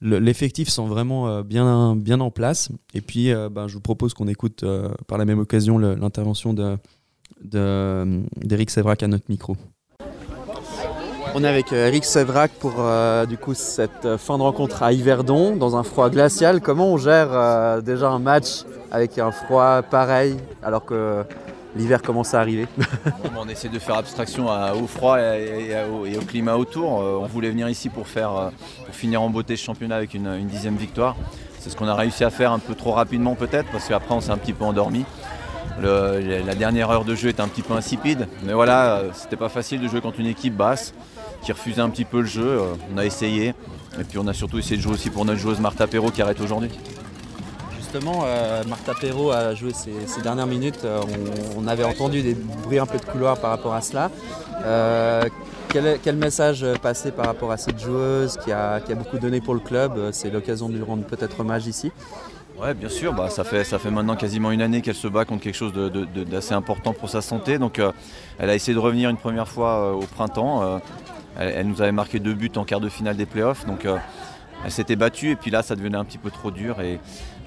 le- 0.00 0.18
L'effectif 0.18 0.68
sont 0.68 0.86
vraiment 0.86 1.42
bien, 1.42 1.94
bien 1.96 2.20
en 2.20 2.30
place. 2.30 2.70
Et 2.94 3.00
puis, 3.00 3.32
bah, 3.50 3.66
je 3.66 3.74
vous 3.74 3.80
propose 3.80 4.14
qu'on 4.14 4.28
écoute 4.28 4.64
par 5.08 5.18
la 5.18 5.24
même 5.26 5.38
occasion 5.40 5.76
l'intervention 5.78 6.54
de- 6.54 6.78
de- 7.44 8.22
d'Eric 8.36 8.70
Sévrac 8.70 9.02
à 9.02 9.08
notre 9.08 9.24
micro. 9.28 9.56
On 11.34 11.44
est 11.44 11.48
avec 11.48 11.72
Eric 11.72 12.04
Sévrac 12.04 12.50
pour 12.52 12.72
du 13.28 13.36
coup 13.36 13.54
cette 13.54 14.16
fin 14.16 14.38
de 14.38 14.42
rencontre 14.42 14.82
à 14.82 14.92
Yverdon 14.92 15.54
dans 15.56 15.76
un 15.76 15.82
froid 15.82 16.08
glacial. 16.10 16.60
Comment 16.60 16.92
on 16.92 16.96
gère 16.96 17.82
déjà 17.82 18.08
un 18.10 18.18
match 18.18 18.62
avec 18.90 19.18
un 19.18 19.30
froid 19.32 19.82
pareil 19.82 20.36
alors 20.62 20.84
que 20.84 21.22
l'hiver 21.76 22.02
commence 22.02 22.34
à 22.34 22.40
arriver 22.40 22.66
On 23.38 23.48
essaie 23.48 23.68
de 23.68 23.78
faire 23.78 23.96
abstraction 23.96 24.48
au 24.74 24.86
froid 24.86 25.18
et, 25.18 25.74
au, 26.16 26.22
climat 26.22 26.56
autour. 26.56 27.00
Euh, 27.00 27.18
on 27.20 27.26
voulait 27.26 27.50
venir 27.50 27.68
ici 27.68 27.88
euh, 27.88 27.90
pour 27.90 28.06
finir 28.92 29.22
en 29.22 29.30
beauté 29.30 29.56
ce 29.56 29.64
championnat 29.64 29.96
avec 29.96 30.14
une, 30.14 30.46
dixième 30.46 30.76
victoire. 30.76 31.16
C'est 31.58 31.70
ce 31.70 31.76
qu'on 31.76 31.88
a 31.88 31.94
réussi 31.94 32.24
à 32.24 32.30
faire 32.30 32.52
un 32.52 32.58
peu 32.58 32.74
trop 32.74 32.92
rapidement 32.92 33.34
peut-être 33.34 33.70
parce 33.70 33.86
qu'après 33.86 34.14
on 34.14 34.20
s'est 34.20 34.30
un 34.30 34.38
petit 34.38 34.52
peu 34.52 34.64
endormi. 34.64 35.04
La 35.80 36.54
dernière 36.54 36.90
heure 36.90 37.04
de 37.04 37.14
jeu 37.14 37.28
était 37.28 37.40
un 37.40 37.48
petit 37.48 37.62
peu 37.62 37.74
insipide. 37.74 38.28
Mais 38.44 38.52
voilà, 38.52 38.96
euh, 38.96 39.10
c'était 39.14 39.36
pas 39.36 39.48
facile 39.48 39.80
de 39.80 39.88
jouer 39.88 40.00
contre 40.00 40.20
une 40.20 40.26
équipe 40.26 40.54
basse 40.54 40.94
qui 41.42 41.52
refusait 41.52 41.80
un 41.80 41.88
petit 41.90 42.04
peu 42.04 42.20
le 42.20 42.26
jeu. 42.26 42.60
On 42.94 42.98
a 42.98 43.04
essayé. 43.04 43.54
Et 43.98 44.04
puis 44.04 44.18
on 44.18 44.26
a 44.26 44.32
surtout 44.32 44.58
essayé 44.58 44.76
de 44.76 44.82
jouer 44.82 44.94
aussi 44.94 45.10
pour 45.10 45.24
notre 45.24 45.38
joueuse 45.38 45.60
Martha 45.60 45.86
Perrault 45.86 46.10
qui 46.10 46.22
arrête 46.22 46.40
aujourd'hui. 46.40 46.70
Justement, 47.92 48.22
euh, 48.24 48.62
Martha 48.68 48.94
Perrault 48.94 49.32
a 49.32 49.52
joué 49.56 49.72
ces, 49.72 50.22
dernières 50.22 50.46
minutes. 50.46 50.84
Euh, 50.84 51.02
on, 51.56 51.66
avait 51.66 51.82
entendu 51.82 52.22
des 52.22 52.34
bruits 52.34 52.78
un 52.78 52.86
peu 52.86 52.98
de 52.98 53.04
couloir 53.04 53.36
par 53.40 53.50
rapport 53.50 53.74
à 53.74 53.80
cela. 53.80 54.12
Euh, 54.64 55.24
quel, 55.68 56.14
message 56.14 56.64
passer 56.82 57.10
par 57.10 57.26
rapport 57.26 57.50
à 57.50 57.56
cette 57.56 57.80
joueuse 57.80 58.38
qui 58.44 58.52
a, 58.52 58.78
beaucoup 58.90 59.18
donné 59.18 59.40
pour 59.40 59.54
le 59.54 59.60
club? 59.60 59.94
Euh, 59.96 60.10
C'est 60.12 60.30
l'occasion 60.30 60.68
de 60.68 60.76
lui 60.76 60.84
rendre 60.84 61.02
peut-être 61.04 61.40
hommage 61.40 61.66
ici. 61.66 61.90
Ouais, 62.56 62.74
bien 62.74 62.88
sûr. 62.88 63.12
Bah, 63.12 63.28
ça, 63.28 63.42
fait, 63.42 63.90
maintenant 63.90 64.14
quasiment 64.14 64.52
une 64.52 64.62
année 64.62 64.82
qu'elle 64.82 64.94
se 64.94 65.08
bat 65.08 65.24
contre 65.24 65.42
quelque 65.42 65.56
chose 65.56 65.72
d'assez 66.30 66.54
important 66.54 66.92
pour 66.92 67.10
sa 67.10 67.22
santé. 67.22 67.58
Donc, 67.58 67.80
elle 68.38 68.50
a 68.50 68.54
essayé 68.54 68.72
de 68.72 68.78
revenir 68.78 69.10
une 69.10 69.16
première 69.16 69.48
fois 69.48 69.96
au 69.96 70.06
printemps. 70.06 70.80
Elle, 71.36 71.66
nous 71.66 71.82
avait 71.82 71.90
marqué 71.90 72.20
deux 72.20 72.34
buts 72.34 72.52
en 72.54 72.64
quart 72.64 72.78
de 72.78 72.88
finale 72.88 73.16
des 73.16 73.26
playoffs. 73.26 73.66
Donc, 73.66 73.84
elle 74.64 74.70
s'était 74.70 74.96
battue 74.96 75.30
et 75.30 75.36
puis 75.36 75.50
là 75.50 75.62
ça 75.62 75.74
devenait 75.74 75.96
un 75.96 76.04
petit 76.04 76.18
peu 76.18 76.30
trop 76.30 76.50
dur 76.50 76.80
et, 76.80 77.00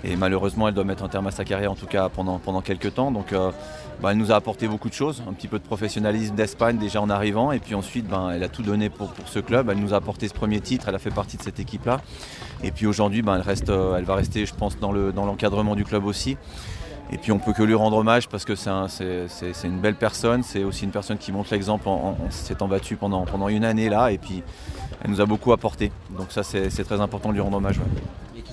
et 0.03 0.15
malheureusement 0.15 0.67
elle 0.67 0.73
doit 0.73 0.83
mettre 0.83 1.03
un 1.03 1.09
terme 1.09 1.27
à 1.27 1.31
sa 1.31 1.45
carrière 1.45 1.71
en 1.71 1.75
tout 1.75 1.85
cas 1.85 2.09
pendant, 2.09 2.39
pendant 2.39 2.61
quelques 2.61 2.93
temps. 2.93 3.11
Donc 3.11 3.33
euh, 3.33 3.51
bah, 4.01 4.11
elle 4.11 4.17
nous 4.17 4.31
a 4.31 4.35
apporté 4.35 4.67
beaucoup 4.67 4.89
de 4.89 4.93
choses, 4.93 5.23
un 5.27 5.33
petit 5.33 5.47
peu 5.47 5.59
de 5.59 5.63
professionnalisme 5.63 6.35
d'Espagne 6.35 6.77
déjà 6.77 7.01
en 7.01 7.09
arrivant 7.09 7.51
et 7.51 7.59
puis 7.59 7.75
ensuite 7.75 8.07
ben, 8.07 8.31
elle 8.31 8.43
a 8.43 8.49
tout 8.49 8.63
donné 8.63 8.89
pour, 8.89 9.09
pour 9.09 9.27
ce 9.27 9.39
club. 9.39 9.69
Elle 9.69 9.79
nous 9.79 9.93
a 9.93 9.97
apporté 9.97 10.27
ce 10.27 10.33
premier 10.33 10.59
titre, 10.59 10.85
elle 10.89 10.95
a 10.95 10.99
fait 10.99 11.11
partie 11.11 11.37
de 11.37 11.43
cette 11.43 11.59
équipe 11.59 11.85
là. 11.85 12.01
Et 12.63 12.71
puis 12.71 12.85
aujourd'hui 12.85 13.21
ben, 13.21 13.35
elle, 13.35 13.41
reste, 13.41 13.69
euh, 13.69 13.95
elle 13.97 14.05
va 14.05 14.15
rester 14.15 14.45
je 14.45 14.53
pense 14.53 14.77
dans 14.77 14.91
l'encadrement 14.91 15.71
le, 15.71 15.75
dans 15.75 15.75
du 15.75 15.85
club 15.85 16.05
aussi. 16.05 16.37
Et 17.11 17.17
puis 17.17 17.31
on 17.31 17.37
peut 17.37 17.53
que 17.53 17.61
lui 17.61 17.75
rendre 17.75 17.97
hommage 17.97 18.27
parce 18.27 18.43
que 18.43 18.55
c'est 18.55 18.69
un, 18.69 18.87
une 19.63 19.79
belle 19.79 19.95
personne, 19.95 20.41
c'est 20.41 20.63
aussi 20.63 20.85
une 20.85 20.91
personne 20.91 21.17
qui 21.17 21.31
montre 21.31 21.49
l'exemple 21.51 21.87
en, 21.87 22.17
s'étant 22.29 22.67
battue 22.67 22.95
pendant, 22.95 23.25
pendant 23.25 23.49
une 23.49 23.65
année 23.65 23.89
là 23.89 24.11
et 24.11 24.17
puis 24.17 24.41
elle 25.03 25.11
nous 25.11 25.21
a 25.21 25.25
beaucoup 25.25 25.53
apporté. 25.53 25.91
Donc 26.17 26.31
ça 26.31 26.43
c'est 26.43 26.83
très 26.83 27.01
important 27.01 27.29
de 27.29 27.35
lui 27.35 27.41
rendre 27.41 27.57
hommage. 27.57 27.79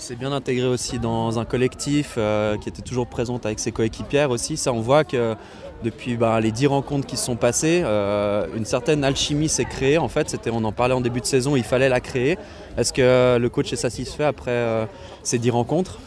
Qui 0.01 0.07
s'est 0.07 0.17
bien 0.17 0.33
intégré 0.33 0.67
aussi 0.67 0.99
dans 0.99 1.39
un 1.39 1.45
collectif, 1.45 2.15
euh, 2.17 2.57
qui 2.57 2.71
était 2.71 2.81
toujours 2.81 3.07
présente 3.07 3.45
avec 3.45 3.59
ses 3.59 3.71
coéquipières 3.71 4.31
aussi. 4.31 4.57
Ça 4.57 4.73
on 4.73 4.81
voit 4.81 5.05
que 5.05 5.37
depuis 5.85 6.17
bah, 6.17 6.41
les 6.41 6.53
dix 6.53 6.67
rencontres 6.67 7.07
qui 7.07 7.19
se 7.19 7.27
sont 7.27 7.37
passées, 7.37 7.83
euh, 7.85 8.47
une 8.57 8.65
certaine 8.65 9.05
alchimie 9.05 9.51
s'est 9.51 9.67
créée. 9.67 9.99
En 9.99 10.09
fait, 10.09 10.35
on 10.51 10.65
en 10.65 10.73
parlait 10.73 10.95
en 10.95 11.03
début 11.03 11.21
de 11.21 11.27
saison, 11.27 11.55
il 11.55 11.65
fallait 11.65 11.91
la 11.91 12.01
créer. 12.01 12.39
Est-ce 12.79 12.95
que 12.95 13.37
le 13.37 13.49
coach 13.51 13.75
est 13.75 13.77
satisfait 13.77 14.25
après 14.25 14.51
euh, 14.53 14.87
ces 15.23 15.39
dix 15.39 15.51
rencontres? 15.51 15.99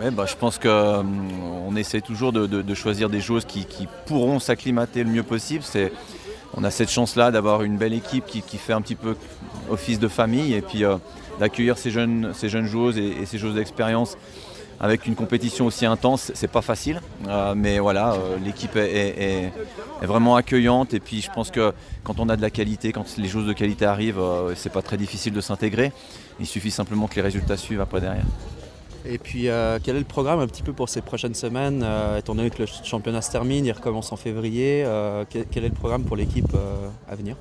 Ouais, 0.00 0.10
bah, 0.10 0.24
je 0.26 0.34
pense 0.34 0.58
qu'on 0.58 0.68
euh, 0.70 1.76
essaie 1.76 2.00
toujours 2.00 2.32
de, 2.32 2.74
choisir 2.74 3.10
des 3.10 3.20
joueuses 3.20 3.44
qui, 3.44 3.66
pourront 4.06 4.38
s'acclimater 4.38 5.04
le 5.04 5.10
mieux 5.10 5.22
possible. 5.22 5.62
On 6.56 6.64
a 6.64 6.70
cette 6.70 6.90
chance-là 6.90 7.30
d'avoir 7.30 7.64
une 7.64 7.76
belle 7.76 7.92
équipe 7.92 8.24
qui, 8.24 8.40
qui, 8.40 8.56
fait 8.56 8.72
un 8.72 8.80
petit 8.80 8.94
peu 8.94 9.14
office 9.68 9.98
de 9.98 10.08
famille 10.08 10.54
et 10.54 10.62
puis 10.62 10.84
d'accueillir 11.38 11.78
ces 11.78 11.90
jeunes, 11.90 12.32
ces 12.34 12.48
jeunes 12.48 12.66
joueuses 12.66 12.98
et, 12.98 13.26
ces 13.26 13.38
joueuses 13.38 13.54
d'expérience 13.54 14.16
avec 14.78 15.06
une 15.06 15.14
compétition 15.14 15.66
aussi 15.66 15.86
intense, 15.86 16.32
c'est 16.34 16.50
pas 16.50 16.62
facile. 16.62 17.00
Euh, 17.28 17.54
mais 17.56 17.78
voilà, 17.78 18.12
euh, 18.12 18.36
l'équipe 18.44 18.76
est, 18.76 19.52
vraiment 20.02 20.36
accueillante 20.36 20.92
et 20.92 21.00
puis 21.00 21.22
je 21.22 21.30
pense 21.30 21.50
que 21.50 21.72
quand 22.04 22.20
on 22.20 22.28
a 22.28 22.36
de 22.36 22.42
la 22.42 22.50
qualité, 22.50 22.92
quand 22.92 23.16
les 23.16 23.28
joueuses 23.28 23.46
de 23.46 23.52
qualité 23.52 23.86
arrivent, 23.86 24.18
euh, 24.18 24.54
c'est 24.54 24.72
pas 24.72 24.82
très 24.82 24.96
difficile 24.96 25.32
de 25.32 25.40
s'intégrer. 25.40 25.92
Il 26.38 26.46
suffit 26.46 26.70
simplement 26.70 27.06
que 27.06 27.16
les 27.16 27.22
résultats 27.22 27.56
suivent 27.56 27.80
après 27.80 28.00
derrière. 28.00 28.26
Et 29.08 29.18
puis, 29.18 29.48
euh, 29.48 29.78
quel 29.82 29.96
est 29.96 30.00
le 30.00 30.04
programme 30.04 30.40
un 30.40 30.48
petit 30.48 30.64
peu 30.64 30.72
pour 30.72 30.88
ces 30.88 31.00
prochaines 31.00 31.34
semaines 31.34 31.86
Étant 32.18 32.34
donné 32.34 32.50
que 32.50 32.62
le 32.62 32.66
championnat 32.66 33.22
se 33.22 33.30
termine, 33.30 33.64
il 33.64 33.72
recommence 33.72 34.12
en 34.12 34.16
février, 34.16 34.84
quel, 35.30 35.64
est 35.64 35.68
le 35.68 35.74
programme 35.74 36.04
pour 36.04 36.16
l'équipe 36.16 36.52
à 37.08 37.14
venir? 37.14 37.36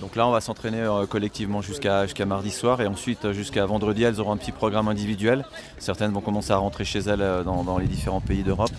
Donc 0.00 0.16
là, 0.16 0.26
on 0.26 0.30
va 0.30 0.40
s'entraîner 0.40 0.86
collectivement 1.08 1.62
jusqu'à 1.62 2.04
jusqu'à 2.04 2.26
mardi 2.26 2.50
soir 2.50 2.80
et 2.80 2.86
ensuite 2.86 3.32
jusqu'à 3.32 3.64
vendredi, 3.64 4.02
elles 4.02 4.20
auront 4.20 4.32
un 4.32 4.36
petit 4.36 4.52
programme 4.52 4.88
individuel. 4.88 5.44
Certaines 5.78 6.12
vont 6.12 6.20
commencer 6.20 6.52
à 6.52 6.56
rentrer 6.56 6.84
chez 6.84 7.00
elles 7.00 7.44
dans, 7.44 7.64
dans 7.64 7.78
les 7.78 7.86
différents 7.86 8.20
pays 8.20 8.42
d'Europe. 8.42 8.72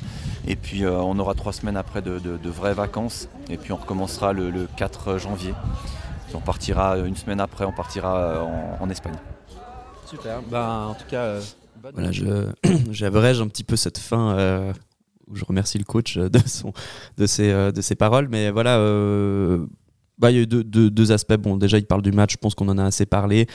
Et 0.48 0.56
puis 0.56 0.86
on 0.86 1.18
aura 1.18 1.34
trois 1.34 1.54
semaines 1.54 1.78
après 1.78 2.02
de, 2.02 2.20
de, 2.20 2.38
de, 2.38 2.50
vraies 2.50 2.74
vacances. 2.74 3.30
Et 3.50 3.58
puis 3.58 3.72
on 3.72 3.78
recommencera 3.78 4.34
le, 4.34 4.50
le 4.52 4.68
4 4.78 5.18
janvier. 5.18 5.54
on 6.34 6.42
partira 6.42 6.98
une 6.98 7.16
semaine 7.16 7.40
après, 7.40 7.66
on 7.66 7.72
partira 7.72 8.44
en, 8.44 8.84
en 8.84 8.90
Espagne. 8.90 9.16
Super. 10.06 10.42
Ben, 10.44 10.88
en 10.90 10.94
tout 10.94 11.08
cas, 11.10 11.40
voilà, 11.94 12.12
j'abrège 12.92 13.42
un 13.42 13.48
petit 13.48 13.64
peu 13.64 13.76
cette 13.76 13.98
fin 13.98 14.38
euh, 14.38 14.74
où 15.28 15.36
je 15.36 15.46
remercie 15.46 15.78
le 15.78 15.84
coach 15.84 16.18
de, 16.18 16.40
son, 16.46 16.74
de, 17.18 17.26
ses, 17.26 17.52
euh, 17.52 17.72
de 17.72 17.82
ses 17.82 17.96
paroles. 17.96 18.28
Mais 18.30 18.52
voilà, 18.52 18.78
euh, 18.78 19.66
bah, 20.18 20.32
il 20.32 20.36
y 20.36 20.40
a 20.40 20.44
eu 20.44 20.48
deux, 20.48 20.64
deux, 20.64 21.12
aspects. 21.12 21.36
Bon, 21.36 21.58
déjà, 21.58 21.78
il 21.78 21.86
parle 21.86 22.02
du 22.02 22.12
match, 22.12 22.34
je 22.34 22.38
pense 22.38 22.56
qu'on 22.56 22.70
en 22.70 22.78
a 22.78 22.86
assez 22.86 23.06
parlé. 23.06 23.48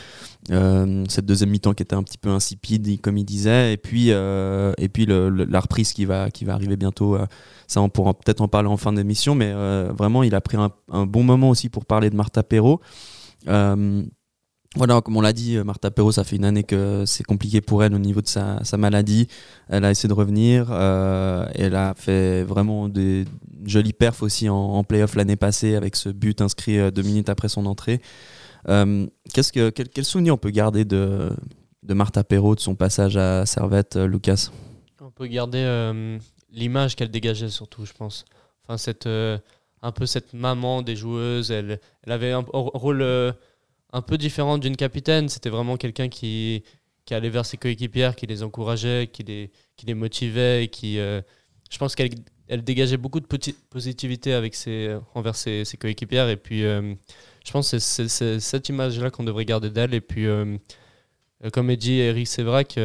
Euh, 0.50 1.05
cette 1.09 1.26
deuxième 1.26 1.50
mi-temps 1.50 1.73
qui 1.73 1.83
était 1.83 1.95
un 1.95 2.02
petit 2.02 2.19
peu 2.19 2.29
insipide, 2.29 3.00
comme 3.00 3.17
il 3.17 3.25
disait. 3.25 3.73
Et 3.73 3.76
puis, 3.76 4.07
euh, 4.11 4.73
et 4.79 4.88
puis 4.88 5.07
la 5.07 5.61
reprise 5.61 5.93
qui 5.93 6.05
va, 6.05 6.31
qui 6.31 6.45
va 6.45 6.55
arriver 6.55 6.76
bientôt. 6.76 7.17
Euh, 7.17 7.26
ça, 7.67 7.81
on 7.81 7.88
pourra 7.88 8.14
peut-être 8.14 8.40
en 8.40 8.49
parler 8.49 8.69
en 8.69 8.76
fin 8.76 8.93
d'émission. 8.93 9.35
Mais 9.35 9.52
vraiment, 9.93 10.23
il 10.23 10.35
a 10.35 10.40
pris 10.40 10.57
un, 10.57 10.71
un, 10.90 11.07
bon 11.07 11.23
moment 11.23 11.50
aussi 11.50 11.69
pour 11.69 11.87
parler 11.87 12.11
de 12.11 12.17
Martha 12.17 12.43
Perrault. 12.43 12.81
Voilà, 14.77 15.00
comme 15.00 15.17
on 15.17 15.21
l'a 15.21 15.33
dit, 15.33 15.59
Martha 15.59 15.91
Perrault, 15.91 16.12
ça 16.12 16.23
fait 16.23 16.37
une 16.37 16.45
année 16.45 16.62
que 16.62 17.05
c'est 17.05 17.25
compliqué 17.25 17.61
pour 17.61 17.83
elle 17.83 17.93
au 17.93 17.99
niveau 17.99 18.21
de 18.21 18.29
sa, 18.29 18.61
maladie. 18.79 19.27
Elle 19.69 19.85
a 19.85 19.91
essayé 19.91 20.09
de 20.09 20.15
revenir. 20.15 20.69
Euh, 20.71 21.45
elle 21.57 21.75
a 21.75 21.95
fait 21.97 22.44
vraiment 22.44 22.88
des 22.88 23.25
jolies 23.64 23.92
perfs 23.92 24.23
aussi 24.23 24.49
en, 24.49 24.55
en 24.55 24.85
playoff 24.85 25.16
l'année 25.16 25.35
passée 25.35 25.75
avec 25.75 25.97
ce 25.97 26.09
but 26.09 26.40
inscrit 26.40 26.79
euh, 26.79 26.92
deux 26.92 27.03
minutes 27.03 27.29
après 27.29 27.49
son 27.49 27.66
entrée. 27.66 28.01
Euh, 28.68 29.07
qu'est-ce 29.33 29.53
que, 29.53 29.71
quel, 29.71 30.05
souvenir 30.05 30.35
on 30.35 30.38
peut 30.38 30.51
garder 30.51 30.85
de, 30.85 31.31
de 31.83 31.94
Martha 31.94 32.25
Perrault, 32.25 32.55
de 32.55 32.61
son 32.61 32.75
passage 32.75 33.16
à 33.16 33.47
Servette, 33.47 33.97
euh, 33.97 34.07
Lucas? 34.07 34.51
On 35.01 35.11
peut 35.11 35.27
garder 35.27 35.59
euh, 35.59 36.18
l'image 36.51 36.97
qu'elle 36.97 37.11
dégageait 37.11 37.49
surtout, 37.49 37.87
je 37.87 37.92
pense. 37.92 38.25
Enfin, 38.62 38.77
cette, 38.77 39.07
euh, 39.07 39.38
un 39.83 39.92
peu 39.92 40.07
cette 40.07 40.35
maman 40.35 40.83
des 40.83 40.97
joueuses. 40.97 41.51
Elle, 41.51 41.81
elle 42.05 42.12
avait 42.12 42.33
un 42.33 42.44
rôle 42.53 43.03
un 43.92 44.03
peu 44.03 44.18
différent 44.18 44.59
d'une 44.59 44.76
capitaine. 44.76 45.29
C'était 45.29 45.50
vraiment 45.50 45.76
quelqu'un 45.76 46.09
qui, 46.09 46.62
qui 47.05 47.14
allait 47.14 47.31
vers 47.31 47.46
ses 47.46 47.57
coéquipières, 47.57 48.16
qui 48.16 48.26
les 48.26 48.42
encourageait, 48.42 49.09
qui 49.12 49.22
les, 49.22 49.50
qui 49.76 49.87
les 49.87 49.94
motivait 49.94 50.64
et 50.64 50.68
qui. 50.68 50.98
Euh, 50.98 51.20
je 51.70 51.79
pense 51.79 51.94
qu'elle 51.94 52.11
elle 52.48 52.64
dégageait 52.64 52.96
beaucoup 52.96 53.20
de 53.20 53.26
positivité 53.70 54.33
avec 54.33 54.57
ses, 54.57 54.96
envers 55.14 55.37
ses, 55.37 55.64
coéquipières. 55.79 56.29
Et 56.29 56.37
puis, 56.37 56.64
euh, 56.64 56.94
je 57.44 57.53
pense 57.53 57.70
que 57.70 57.79
c'est 57.79 58.40
cette 58.40 58.68
image-là 58.68 59.11
qu'on 59.11 59.22
devrait 59.22 59.44
garder 59.44 59.70
d'elle. 59.70 59.94
Et 59.94 60.00
puis, 60.00 60.26
euh, 60.26 60.57
comme 61.53 61.74
dit 61.76 61.98
Eric 61.98 62.26
Sévrac, 62.26 62.76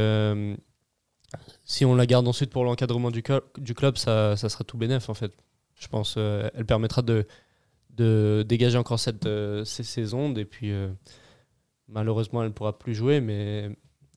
si 1.63 1.83
on 1.83 1.95
la 1.95 2.05
garde 2.05 2.27
ensuite 2.27 2.51
pour 2.51 2.63
l'encadrement 2.63 3.09
du, 3.09 3.23
du, 3.57 3.73
club, 3.73 3.97
ça, 3.97 4.37
ça 4.37 4.49
sera 4.49 4.63
tout 4.63 4.77
bénef, 4.77 5.09
en 5.09 5.15
fait. 5.15 5.31
Je 5.79 5.87
pense 5.87 6.15
elle 6.17 6.65
permettra 6.65 7.01
de 7.01 7.25
de 7.95 8.43
dégager 8.47 8.77
encore 8.77 8.99
cette, 8.99 9.25
euh, 9.25 9.63
ces, 9.65 9.83
ces, 9.83 10.13
ondes. 10.13 10.37
Et 10.37 10.45
puis, 10.45 10.71
euh, 10.71 10.89
malheureusement, 11.87 12.41
elle 12.41 12.49
ne 12.49 12.53
pourra 12.53 12.77
plus 12.77 12.95
jouer, 12.95 13.21
mais 13.21 13.71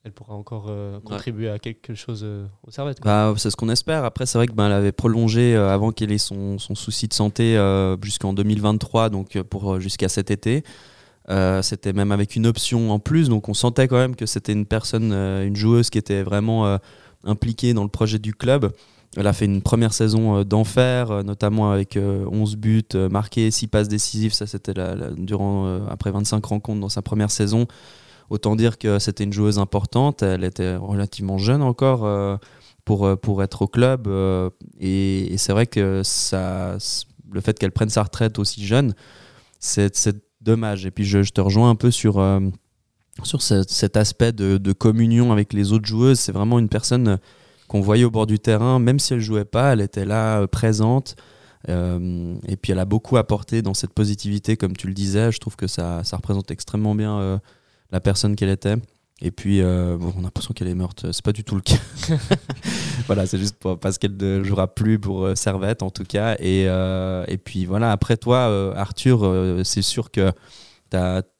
elle 0.08 0.12
pourra 0.12 0.34
encore 0.34 0.66
euh, 0.68 1.00
contribuer 1.00 1.48
ouais. 1.48 1.52
à 1.52 1.58
quelque 1.58 1.94
chose 1.94 2.22
euh, 2.24 2.46
au 2.66 2.70
Servette. 2.70 2.98
Bah, 3.02 3.34
c'est 3.36 3.50
ce 3.50 3.56
qu'on 3.56 3.68
espère. 3.68 4.04
Après, 4.04 4.26
c'est 4.26 4.38
vrai 4.38 4.46
qu'elle 4.46 4.56
ben, 4.56 4.70
avait 4.70 4.92
prolongé 4.92 5.54
euh, 5.54 5.68
avant 5.68 5.92
qu'elle 5.92 6.12
ait 6.12 6.18
son, 6.18 6.58
son, 6.58 6.74
souci 6.74 7.08
de 7.08 7.14
santé 7.14 7.58
jusqu'en 8.02 8.32
2023, 8.32 9.10
donc 9.10 9.40
pour 9.42 9.80
jusqu'à 9.80 10.08
cet 10.08 10.30
été. 10.30 10.64
c'était 11.62 11.92
même 11.92 12.12
avec 12.12 12.36
une 12.36 12.46
option 12.46 12.90
en 12.90 12.98
plus, 12.98 13.28
donc 13.28 13.48
on 13.48 13.54
sentait 13.54 13.88
quand 13.88 13.96
même 13.96 14.16
que 14.16 14.26
c'était 14.26 14.52
une 14.52 14.66
personne, 14.66 15.12
une 15.12 15.56
joueuse 15.56 15.90
qui 15.90 15.98
était 15.98 16.22
vraiment 16.22 16.78
impliquée 17.24 17.74
dans 17.74 17.82
le 17.82 17.90
projet 17.90 18.18
du 18.18 18.34
club. 18.34 18.72
Elle 19.16 19.26
a 19.26 19.32
fait 19.32 19.46
une 19.46 19.62
première 19.62 19.94
saison 19.94 20.44
d'enfer, 20.44 21.24
notamment 21.24 21.72
avec 21.72 21.98
11 21.98 22.56
buts 22.56 22.84
marqués, 23.10 23.50
6 23.50 23.66
passes 23.68 23.88
décisives. 23.88 24.32
Ça, 24.32 24.46
c'était 24.46 24.74
durant 25.16 25.86
après 25.88 26.10
25 26.10 26.44
rencontres 26.44 26.80
dans 26.80 26.88
sa 26.88 27.02
première 27.02 27.30
saison. 27.30 27.66
Autant 28.30 28.56
dire 28.56 28.76
que 28.76 28.98
c'était 28.98 29.24
une 29.24 29.32
joueuse 29.32 29.58
importante. 29.58 30.22
Elle 30.22 30.44
était 30.44 30.76
relativement 30.76 31.38
jeune 31.38 31.62
encore 31.62 32.04
euh, 32.04 32.36
pour, 32.84 33.18
pour 33.20 33.42
être 33.42 33.62
au 33.62 33.66
club. 33.66 34.06
Euh, 34.06 34.50
et, 34.78 35.34
c'est 35.38 35.52
vrai 35.52 35.66
que 35.66 36.02
ça, 36.04 36.76
le 37.32 37.40
fait 37.40 37.58
qu'elle 37.58 37.72
prenne 37.72 37.88
sa 37.88 38.02
retraite 38.02 38.38
aussi 38.38 38.66
jeune, 38.66 38.94
c'est 39.58 40.16
dommage. 40.42 40.84
Et 40.84 40.90
puis 40.90 41.04
je, 41.04 41.20
te 41.20 41.40
rejoins 41.40 41.70
un 41.70 41.74
peu 41.74 41.90
sur, 41.90 42.18
euh, 42.18 42.40
sur 43.22 43.40
ce, 43.40 43.62
cet 43.66 43.96
aspect 43.96 44.32
de, 44.32 44.72
communion 44.72 45.32
avec 45.32 45.54
les 45.54 45.72
autres 45.72 45.86
joueuses. 45.86 46.20
C'est 46.20 46.32
vraiment 46.32 46.58
une 46.58 46.68
personne 46.68 47.18
qu'on 47.68 47.80
voyait 47.80 48.04
au 48.04 48.10
bord 48.10 48.26
du 48.26 48.38
terrain, 48.38 48.78
même 48.78 48.98
si 48.98 49.14
elle 49.14 49.20
jouait 49.20 49.44
pas, 49.44 49.72
elle 49.72 49.80
était 49.80 50.04
là 50.04 50.46
présente. 50.48 51.16
Euh, 51.68 52.36
et 52.46 52.56
puis 52.56 52.72
elle 52.72 52.78
a 52.78 52.84
beaucoup 52.84 53.16
apporté 53.16 53.62
dans 53.62 53.74
cette 53.74 53.92
positivité, 53.92 54.56
comme 54.56 54.76
tu 54.76 54.86
le 54.86 54.94
disais. 54.94 55.30
Je 55.32 55.38
trouve 55.38 55.56
que 55.56 55.66
ça, 55.66 56.02
ça 56.04 56.16
représente 56.16 56.50
extrêmement 56.50 56.94
bien 56.94 57.18
euh, 57.18 57.38
la 57.90 58.00
personne 58.00 58.36
qu'elle 58.36 58.50
était. 58.50 58.76
Et 59.20 59.32
puis, 59.32 59.60
euh, 59.60 59.96
bon, 59.98 60.12
on 60.16 60.20
a 60.20 60.22
l'impression 60.24 60.54
qu'elle 60.54 60.68
est 60.68 60.74
morte. 60.74 61.10
C'est 61.10 61.24
pas 61.24 61.32
du 61.32 61.42
tout 61.42 61.56
le 61.56 61.60
cas. 61.60 61.74
voilà, 63.06 63.26
c'est 63.26 63.38
juste 63.38 63.56
parce 63.80 63.98
qu'elle 63.98 64.16
ne 64.16 64.44
jouera 64.44 64.72
plus 64.72 65.00
pour 65.00 65.24
euh, 65.24 65.34
Servette, 65.34 65.82
en 65.82 65.90
tout 65.90 66.04
cas. 66.04 66.36
Et, 66.38 66.66
euh, 66.68 67.24
et 67.26 67.36
puis, 67.36 67.66
voilà, 67.66 67.90
après 67.90 68.16
toi, 68.16 68.48
euh, 68.48 68.72
Arthur, 68.76 69.24
euh, 69.24 69.64
c'est 69.64 69.82
sûr 69.82 70.12
que 70.12 70.32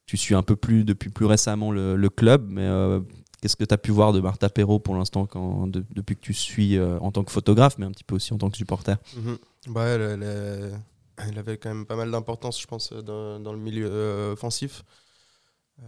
tu 0.07 0.17
suis 0.17 0.35
un 0.35 0.43
peu 0.43 0.57
plus, 0.57 0.85
depuis 0.85 1.11
plus 1.11 1.27
récemment 1.27 1.71
le, 1.71 1.95
le 1.95 2.09
club. 2.09 2.47
Mais 2.51 2.63
euh, 2.63 3.01
qu'est-ce 3.41 3.57
que 3.57 3.65
tu 3.65 3.75
as 3.75 3.79
pu 3.79 3.91
voir 3.91 4.13
de 4.13 4.21
Martha 4.21 4.49
Perrault 4.49 4.81
pour 4.81 4.95
l'instant, 4.95 5.29
de, 5.67 5.85
depuis 5.95 6.17
que 6.17 6.21
tu 6.21 6.35
suis 6.35 6.79
en 6.81 7.11
tant 7.13 7.25
que 7.25 7.33
photographe, 7.33 7.77
mais 7.79 7.87
un 7.87 7.91
petit 7.93 8.05
peu 8.05 8.17
aussi 8.17 8.33
en 8.33 8.39
tant 8.39 8.51
que 8.51 8.57
supporter? 8.57 8.97
-hmm. 9.17 9.39
bah, 9.69 9.85
elle, 9.87 10.03
elle, 10.03 10.23
est... 10.23 11.29
elle, 11.29 11.39
avait 11.39 11.57
quand 11.59 11.71
même 11.75 11.87
pas 11.87 11.97
mal 11.97 12.11
d'importance, 12.11 12.61
je 12.61 12.67
pense, 12.67 12.93
dans, 12.93 13.41
dans 13.41 13.53
le 13.53 13.59
milieu 13.59 14.33
offensif. 14.33 14.85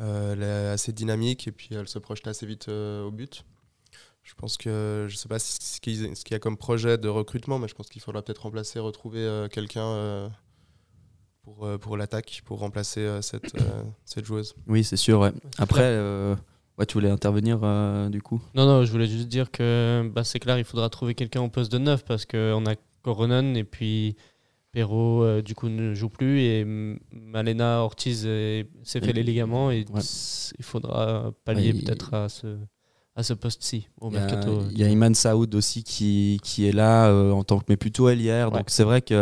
Euh, 0.01 0.33
elle 0.33 0.43
est 0.43 0.69
assez 0.75 0.93
dynamique 0.93 1.49
et 1.49 1.53
puis 1.53 1.71
elle 1.73 1.89
se 1.89 1.99
projette 1.99 2.29
assez 2.29 2.47
vite 2.47 2.69
euh, 2.69 3.05
au 3.05 3.11
but. 3.11 3.45
Je 4.23 4.35
pense 4.35 4.57
que 4.57 5.07
je 5.09 5.15
ne 5.15 5.19
sais 5.19 5.29
pas 5.29 5.39
ce 5.39 5.81
qu'il 5.81 6.15
y 6.31 6.35
a 6.35 6.39
comme 6.39 6.57
projet 6.57 6.99
de 6.99 7.09
recrutement, 7.09 7.59
mais 7.59 7.69
je 7.69 7.75
pense 7.75 7.89
qu'il 7.89 8.01
faudra 8.01 8.23
peut-être 8.23 8.43
remplacer, 8.43 8.79
retrouver 8.79 9.21
euh, 9.21 9.49
quelqu'un 9.49 9.87
euh, 9.87 10.29
pour, 11.43 11.67
euh, 11.67 11.79
pour 11.79 11.97
l'attaque, 11.97 12.43
pour 12.45 12.61
remplacer 12.61 13.19
cette, 13.23 13.57
cette 14.05 14.25
joueuse. 14.25 14.55
Oui, 14.69 14.85
c'est 14.85 14.97
sûr. 14.97 15.21
Ouais. 15.21 15.33
Après, 15.59 15.99
Ouais, 16.81 16.87
tu 16.87 16.95
voulais 16.95 17.11
intervenir 17.11 17.61
euh, 17.63 18.09
du 18.09 18.23
coup? 18.23 18.41
Non, 18.55 18.65
non, 18.67 18.85
je 18.85 18.91
voulais 18.91 19.07
juste 19.07 19.29
dire 19.29 19.51
que 19.51 20.11
bah, 20.15 20.25
c'est 20.25 20.39
clair, 20.39 20.59
il 20.59 20.65
faudra 20.65 20.89
trouver 20.89 21.15
quelqu'un 21.15 21.43
au 21.43 21.49
poste 21.49 21.71
de 21.71 21.77
neuf 21.79 22.05
parce 22.07 22.25
qu'on 22.25 22.65
a 22.65 22.75
Coronan 23.03 23.55
et 23.55 23.65
puis 23.65 24.17
Perrault, 24.73 25.23
euh, 25.23 25.43
du 25.43 25.55
coup, 25.55 25.69
ne 25.69 25.93
joue 25.95 26.09
plus 26.09 26.41
et 26.41 26.65
Malena 27.13 27.83
Ortiz 27.83 28.23
euh, 28.25 28.63
s'est 28.83 29.01
fait 29.01 29.13
les 29.13 29.23
ligaments 29.23 29.71
et 29.71 29.85
Ouais. 29.93 30.01
il 30.59 30.65
faudra 30.65 31.33
pallier 31.45 31.73
Ouais, 31.73 31.79
il- 31.81 31.85
peut-être 31.85 32.15
à 32.15 32.29
ce, 32.31 32.57
à 33.17 33.23
ce 33.23 33.35
poste-ci 33.35 33.89
au 34.01 34.09
Il 34.09 34.15
y 34.15 34.17
a- 34.17 34.21
mercato. 34.21 34.61
Il 34.71 34.79
y 34.79 34.85
a 34.85 34.89
Iman 34.89 35.15
Saoud 35.15 35.55
aussi 35.55 35.83
qui, 35.85 36.41
qui 36.43 36.67
est 36.67 36.73
là 36.73 37.09
euh, 37.09 37.33
en 37.33 37.43
tant 37.45 37.59
que 37.59 37.65
mais 37.69 37.77
plutôt. 37.77 38.07
Ouais. 38.07 38.17
Donc 38.51 38.65
c'est 38.69 38.85
vrai 38.85 39.03
qu'on 39.03 39.15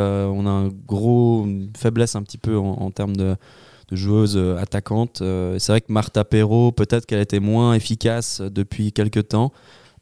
a 0.46 0.50
un 0.50 0.68
gros 0.68 1.44
une 1.44 1.72
faiblesse 1.76 2.14
un 2.14 2.22
petit 2.22 2.38
peu 2.38 2.56
en, 2.56 2.64
en 2.74 2.90
termes 2.92 3.16
de, 3.16 3.34
de 3.88 3.96
joueuse 3.96 4.36
euh, 4.36 4.56
attaquante. 4.56 5.22
Euh, 5.22 5.58
c'est 5.58 5.72
vrai 5.72 5.80
que 5.80 5.92
Martha 5.92 6.24
Perrault, 6.24 6.72
peut-être 6.72 7.06
qu'elle 7.06 7.20
était 7.20 7.40
moins 7.40 7.74
efficace 7.74 8.40
depuis 8.40 8.92
quelques 8.92 9.28
temps. 9.28 9.52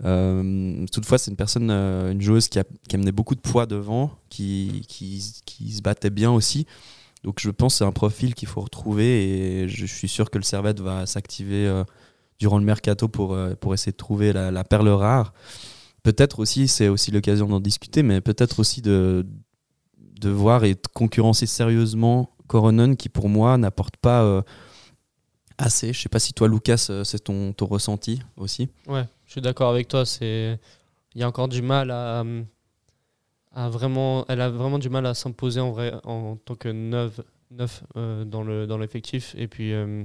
Euh, 0.04 0.84
toutefois, 0.92 1.18
c'est 1.18 1.30
une 1.30 1.36
personne, 1.36 1.70
euh, 1.70 2.12
une 2.12 2.20
joueuse 2.20 2.48
qui, 2.48 2.58
a, 2.58 2.64
qui 2.88 2.96
amenait 2.96 3.12
beaucoup 3.12 3.34
de 3.34 3.40
poids 3.40 3.66
devant, 3.66 4.10
qui, 4.28 4.84
qui, 4.88 5.34
qui 5.44 5.72
se 5.72 5.82
battait 5.82 6.10
bien 6.10 6.30
aussi. 6.30 6.66
Donc 7.24 7.40
je 7.40 7.50
pense 7.50 7.74
que 7.74 7.78
c'est 7.78 7.84
un 7.84 7.92
profil 7.92 8.34
qu'il 8.34 8.46
faut 8.46 8.60
retrouver 8.60 9.62
et 9.62 9.68
je 9.68 9.86
suis 9.86 10.08
sûr 10.08 10.30
que 10.30 10.38
le 10.38 10.44
Servette 10.44 10.80
va 10.80 11.06
s'activer 11.06 11.66
euh, 11.66 11.82
durant 12.38 12.58
le 12.58 12.64
mercato 12.64 13.08
pour, 13.08 13.34
euh, 13.34 13.54
pour 13.54 13.74
essayer 13.74 13.92
de 13.92 13.96
trouver 13.96 14.32
la, 14.32 14.50
la 14.50 14.64
perle 14.64 14.88
rare. 14.88 15.32
Peut-être 16.02 16.38
aussi, 16.38 16.68
c'est 16.68 16.88
aussi 16.88 17.10
l'occasion 17.10 17.48
d'en 17.48 17.58
discuter, 17.58 18.04
mais 18.04 18.20
peut-être 18.20 18.60
aussi 18.60 18.80
de, 18.80 19.26
de 20.20 20.30
voir 20.30 20.62
et 20.64 20.74
de 20.74 20.80
concurrencer 20.94 21.46
sérieusement 21.46 22.35
Coronan 22.46 22.94
qui 22.94 23.08
pour 23.08 23.28
moi 23.28 23.58
n'apporte 23.58 23.96
pas 23.96 24.22
euh, 24.22 24.42
assez. 25.58 25.92
Je 25.92 26.00
sais 26.00 26.08
pas 26.08 26.18
si 26.18 26.32
toi 26.32 26.48
Lucas, 26.48 26.86
euh, 26.90 27.04
c'est 27.04 27.18
ton, 27.18 27.52
ton 27.52 27.66
ressenti 27.66 28.22
aussi. 28.36 28.68
Ouais, 28.86 29.04
je 29.26 29.32
suis 29.32 29.40
d'accord 29.40 29.70
avec 29.70 29.88
toi. 29.88 30.04
C'est, 30.04 30.58
il 31.14 31.20
y 31.20 31.24
a 31.24 31.28
encore 31.28 31.48
du 31.48 31.62
mal 31.62 31.90
à, 31.90 32.24
vraiment, 33.68 34.24
elle 34.28 34.40
a 34.40 34.50
vraiment 34.50 34.78
du 34.78 34.90
mal 34.90 35.06
à 35.06 35.14
s'imposer 35.14 35.60
en 35.60 35.70
vrai 35.70 35.94
en 36.04 36.36
tant 36.36 36.54
que 36.54 36.68
neuf, 36.68 37.20
euh, 37.96 38.24
dans 38.24 38.42
le 38.42 38.66
dans 38.66 38.78
l'effectif. 38.78 39.34
Et 39.38 39.48
puis 39.48 39.72
euh, 39.72 40.04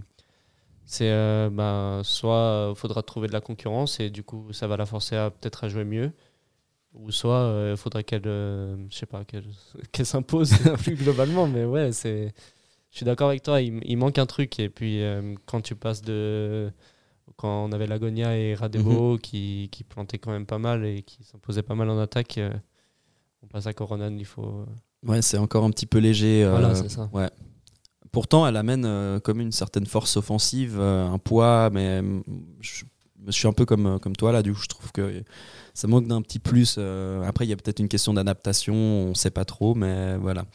c'est, 0.86 1.50
bah, 1.52 2.02
soit 2.04 2.74
faudra 2.76 3.04
trouver 3.04 3.28
de 3.28 3.34
la 3.34 3.42
concurrence 3.42 4.00
et 4.00 4.10
du 4.10 4.24
coup 4.24 4.54
ça 4.54 4.68
va 4.68 4.78
la 4.78 4.86
forcer 4.86 5.16
à 5.16 5.30
peut-être 5.32 5.66
à 5.66 5.70
jouer 5.70 5.84
mieux, 5.84 6.12
ou 6.94 7.12
soit 7.12 7.70
il 7.72 7.78
faudrait 7.78 8.04
qu'elle, 8.04 8.28
euh, 8.28 8.76
je 8.90 8.96
sais 8.98 9.06
pas, 9.06 9.24
qu'elle, 9.26 9.46
qu'elle 9.92 10.06
s'impose 10.06 10.54
plus 10.84 10.96
globalement. 10.96 11.48
Mais 11.48 11.66
ouais, 11.66 11.92
c'est, 11.92 12.34
je 12.92 12.98
suis 12.98 13.06
d'accord 13.06 13.30
avec 13.30 13.44
toi. 13.44 13.62
Il, 13.62 13.80
il 13.86 13.98
manque 13.98 14.18
un 14.18 14.26
truc 14.26 14.60
et 14.60 14.70
puis 14.70 15.02
euh, 15.02 15.36
quand 15.46 15.62
tu 15.62 15.76
passes 15.76 16.02
de 16.02 16.72
quand 17.38 17.64
on 17.66 17.72
avait 17.72 17.88
Lagonia 17.88 18.38
et 18.38 18.54
Radebo 18.56 19.18
qui, 19.18 19.70
qui 19.72 19.84
plantaient 19.84 20.18
quand 20.20 20.32
même 20.32 20.46
pas 20.46 20.60
mal 20.60 20.86
et 20.86 21.02
qui 21.02 21.24
s'imposaient 21.24 21.64
pas 21.64 21.76
mal 21.76 21.90
en 21.90 21.98
attaque, 21.98 22.38
euh, 22.38 22.52
on 23.42 23.48
passe 23.48 23.66
à 23.68 23.74
Coronan, 23.74 24.16
il 24.18 24.26
faut. 24.26 24.46
euh, 24.46 24.66
Ouais, 25.08 25.22
c'est 25.24 25.38
encore 25.38 25.64
un 25.64 25.72
petit 25.72 25.86
peu 25.88 25.98
léger. 26.00 26.44
euh, 26.44 26.52
Voilà, 26.52 26.76
c'est 26.76 26.90
ça. 26.90 27.10
Ouais. 27.14 27.30
Pourtant, 28.12 28.46
elle 28.46 28.58
amène 28.58 28.84
euh, 28.86 29.20
comme 29.20 29.40
une 29.40 29.54
certaine 29.54 29.86
force 29.86 30.18
offensive, 30.18 30.78
euh, 30.78 31.08
un 31.08 31.18
poids, 31.18 31.70
mais 31.72 32.02
euh, 32.04 32.20
je, 32.60 32.84
je 33.28 33.32
suis 33.32 33.48
un 33.48 33.54
peu 33.54 33.66
comme, 33.66 33.86
euh, 33.86 33.98
comme 34.00 34.16
toi 34.16 34.32
là, 34.32 34.42
du 34.42 34.54
coup, 34.54 34.60
je 34.62 34.68
trouve 34.68 34.92
que 34.92 35.24
ça 35.74 35.88
manque 35.88 36.08
d'un 36.08 36.22
petit 36.22 36.40
plus. 36.40 36.76
euh, 36.78 37.24
après, 37.24 37.46
il 37.46 37.50
y 37.50 37.54
a 37.54 37.56
peut-être 37.56 37.80
une 37.80 37.88
question 37.88 38.14
d'adaptation, 38.14 38.74
on 38.74 39.14
sait 39.14 39.32
pas 39.32 39.46
trop, 39.46 39.76
mais 39.76 40.18
voilà. 40.18 40.46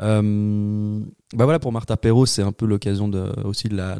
Euh, 0.00 1.00
bah 1.34 1.44
voilà, 1.44 1.58
pour 1.58 1.72
Martha 1.72 1.96
Perrault, 1.96 2.26
c'est 2.26 2.42
un 2.42 2.52
peu 2.52 2.66
l'occasion 2.66 3.08
de, 3.08 3.32
aussi 3.44 3.68
de 3.68 3.76
la, 3.76 3.98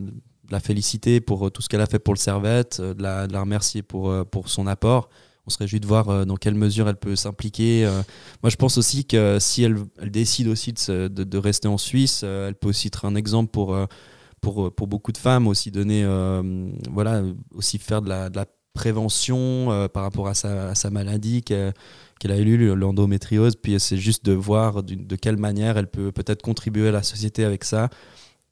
féliciter 0.60 1.20
pour 1.20 1.50
tout 1.50 1.60
ce 1.60 1.68
qu'elle 1.68 1.80
a 1.80 1.86
fait 1.86 1.98
pour 1.98 2.14
le 2.14 2.18
Servette, 2.18 2.80
de 2.80 3.02
la, 3.02 3.26
remercier 3.40 3.82
pour, 3.82 4.14
pour 4.26 4.48
son 4.48 4.66
apport. 4.66 5.08
On 5.46 5.50
se 5.50 5.58
réjouit 5.58 5.80
de 5.80 5.86
voir 5.86 6.26
dans 6.26 6.36
quelle 6.36 6.54
mesure 6.54 6.88
elle 6.88 6.96
peut 6.96 7.16
s'impliquer. 7.16 7.88
moi, 8.42 8.50
je 8.50 8.56
pense 8.56 8.78
aussi 8.78 9.04
que 9.06 9.38
si 9.40 9.62
elle, 9.64 9.76
décide 10.10 10.46
aussi 10.48 10.72
de, 10.72 11.38
rester 11.38 11.68
en 11.68 11.78
Suisse, 11.78 12.22
elle 12.22 12.54
peut 12.54 12.68
aussi 12.68 12.86
être 12.86 13.04
un 13.04 13.14
exemple 13.14 13.50
pour, 13.50 13.76
pour, 14.40 14.66
euh, 14.66 14.70
pour 14.70 14.86
beaucoup 14.86 15.12
de 15.12 15.18
femmes, 15.18 15.46
aussi 15.46 15.70
donner, 15.70 16.04
euh, 16.04 16.70
voilà, 16.90 17.22
aussi 17.54 17.78
faire 17.78 18.02
de 18.02 18.08
la, 18.08 18.46
prévention 18.74 19.72
euh, 19.72 19.88
par 19.88 20.04
rapport 20.04 20.28
à 20.28 20.34
sa, 20.34 20.90
maladie 20.90 21.42
qu'elle 21.42 21.74
a 22.30 22.38
eu, 22.38 22.76
l'endométriose. 22.76 23.56
Puis 23.56 23.80
c'est 23.80 23.96
juste 23.96 24.24
de 24.24 24.32
voir 24.32 24.84
de 24.84 25.16
quelle 25.16 25.36
manière 25.36 25.76
elle 25.78 25.88
peut 25.88 26.12
peut-être 26.12 26.42
contribuer 26.42 26.88
à 26.88 26.92
la 26.92 27.02
société 27.02 27.44
avec 27.44 27.64
ça. 27.64 27.88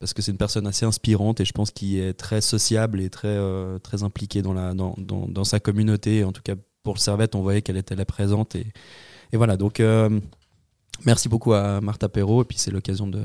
Parce 0.01 0.14
que 0.14 0.22
c'est 0.22 0.33
une 0.33 0.37
personne 0.37 0.66
assez 0.66 0.85
inspirante 0.85 1.38
et 1.40 1.44
je 1.44 1.53
pense 1.53 1.70
qu'il 1.70 1.99
est 1.99 2.12
très 2.12 2.40
sociable 2.40 3.01
et 3.01 3.09
très, 3.09 3.29
euh, 3.29 3.79
très 3.79 4.03
impliqué 4.03 4.42
dans, 4.42 4.53
la, 4.53 4.75
dans, 4.75 4.96
dans, 4.99 5.44
sa 5.44 5.61
communauté. 5.61 6.25
En 6.25 6.33
tout 6.33 6.42
cas, 6.42 6.55
pour 6.83 6.94
le 6.94 6.99
Servette, 6.99 7.37
on 7.37 7.42
voyait 7.42 7.62
qu'elle 7.62 7.77
était 7.77 7.94
là 7.94 8.05
présente. 8.05 8.57
Et, 8.57 8.66
et 9.33 9.37
voilà, 9.37 9.57
donc 9.57 9.81
merci 11.05 11.29
beaucoup 11.29 11.53
à 11.53 11.81
Martha 11.81 12.09
Perrault. 12.09 12.42
Et 12.42 12.46
puis 12.46 12.59
c'est 12.59 12.72
l'occasion 12.72 13.07
de, 13.07 13.22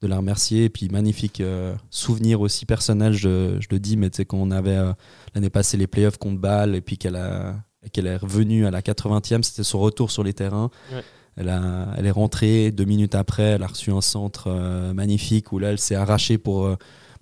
de 0.00 0.06
la 0.06 0.16
remercier. 0.16 0.64
Et 0.64 0.68
puis 0.70 0.88
magnifique 0.88 1.40
euh, 1.40 1.74
souvenir 1.90 2.40
aussi 2.40 2.66
personnel, 2.66 3.12
je, 3.12 3.56
je 3.60 3.66
le 3.70 3.78
dis, 3.78 3.96
mais 3.96 4.10
tu 4.10 4.18
sais, 4.18 4.24
quand 4.24 4.38
on 4.38 4.50
avait 4.50 4.76
euh, 4.76 4.92
l'année 5.34 5.50
passée 5.50 5.76
les 5.76 5.86
playoffs 5.86 6.18
contre 6.18 6.40
Bâle 6.40 6.74
et 6.74 6.80
puis 6.80 6.98
qu'elle 6.98 7.16
a 7.16 7.56
qu'elle 7.92 8.08
est 8.08 8.16
revenue 8.16 8.66
à 8.66 8.70
la 8.70 8.82
80e, 8.82 9.42
c'était 9.42 9.62
son 9.62 9.78
retour 9.78 10.10
sur 10.10 10.24
les 10.24 10.34
terrains. 10.34 10.68
Ouais. 10.92 11.02
Elle, 11.36 11.48
a, 11.48 11.94
elle 11.96 12.06
est 12.06 12.10
rentrée 12.10 12.72
deux 12.72 12.84
minutes 12.84 13.14
après, 13.14 13.44
elle 13.44 13.62
a 13.62 13.68
reçu 13.68 13.92
un 13.92 14.00
centre 14.00 14.48
euh, 14.48 14.92
magnifique 14.92 15.52
où 15.52 15.60
là 15.60 15.70
elle 15.70 15.78
s'est 15.78 15.94
arrachée 15.94 16.38
pour, 16.38 16.68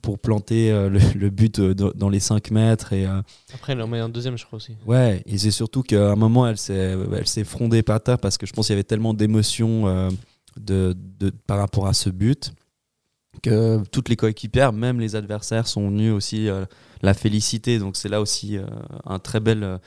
pour 0.00 0.18
planter 0.18 0.70
le, 0.72 0.98
le 1.14 1.30
but 1.30 1.60
dans 1.60 2.08
les 2.08 2.20
5 2.20 2.50
mètres. 2.50 2.94
Et, 2.94 3.06
Après, 3.54 3.74
elle 3.74 3.82
en 3.82 3.86
met 3.86 4.00
un 4.00 4.08
deuxième, 4.08 4.38
je 4.38 4.46
crois 4.46 4.56
aussi. 4.56 4.72
Ouais, 4.86 5.22
et 5.26 5.36
c'est 5.36 5.50
surtout 5.50 5.82
qu'à 5.82 6.12
un 6.12 6.16
moment, 6.16 6.46
elle 6.46 6.56
s'est, 6.56 7.44
frondée 7.44 7.82
par 7.82 8.02
terre 8.02 8.18
parce 8.18 8.38
que 8.38 8.46
je 8.46 8.54
pense 8.54 8.66
qu'il 8.66 8.72
y 8.72 8.76
avait 8.76 8.82
tellement 8.82 9.12
d'émotions 9.12 10.08
de, 10.58 10.96
de, 11.20 11.30
par 11.46 11.58
rapport 11.58 11.86
à 11.86 11.92
ce 11.92 12.08
but 12.08 12.54
que 13.42 13.82
toutes 13.90 14.08
les 14.08 14.16
coéquipières, 14.16 14.72
même 14.72 15.00
les 15.00 15.16
adversaires, 15.16 15.66
sont 15.66 15.88
venus 15.88 16.12
aussi 16.12 16.48
euh, 16.48 16.64
la 17.02 17.14
féliciter. 17.14 17.78
Donc 17.78 17.96
c'est 17.96 18.08
là 18.08 18.20
aussi 18.20 18.56
euh, 18.56 18.66
un 19.04 19.18
très 19.18 19.40
belle, 19.40 19.62
euh, 19.62 19.78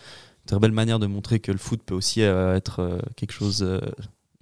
très 0.46 0.60
belle 0.60 0.72
manière 0.72 1.00
de 1.00 1.08
montrer 1.08 1.40
que 1.40 1.52
le 1.52 1.58
foot 1.58 1.82
peut 1.86 1.96
aussi 1.96 2.22
euh, 2.22 2.56
être 2.56 3.02
quelque 3.16 3.32
chose, 3.32 3.66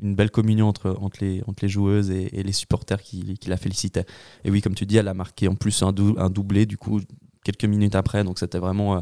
une 0.01 0.15
belle 0.15 0.31
communion 0.31 0.67
entre, 0.67 0.95
entre, 0.99 1.17
les, 1.21 1.43
joueuses 1.67 2.09
et, 2.09 2.43
les 2.43 2.51
supporters 2.51 3.01
qui, 3.01 3.37
la 3.47 3.57
félicitaient. 3.57 4.05
Et 4.43 4.51
oui, 4.51 4.61
comme 4.61 4.75
tu 4.75 4.85
dis, 4.85 4.97
elle 4.97 5.07
a 5.07 5.13
marqué 5.13 5.47
en 5.47 5.55
plus 5.55 5.81
un, 5.83 5.93
un 6.17 6.29
doublé 6.29 6.65
du 6.65 6.77
coup 6.77 7.01
quelques 7.43 7.65
minutes 7.65 7.95
après. 7.95 8.23
Donc 8.23 8.39
c'était 8.39 8.59
vraiment, 8.59 9.01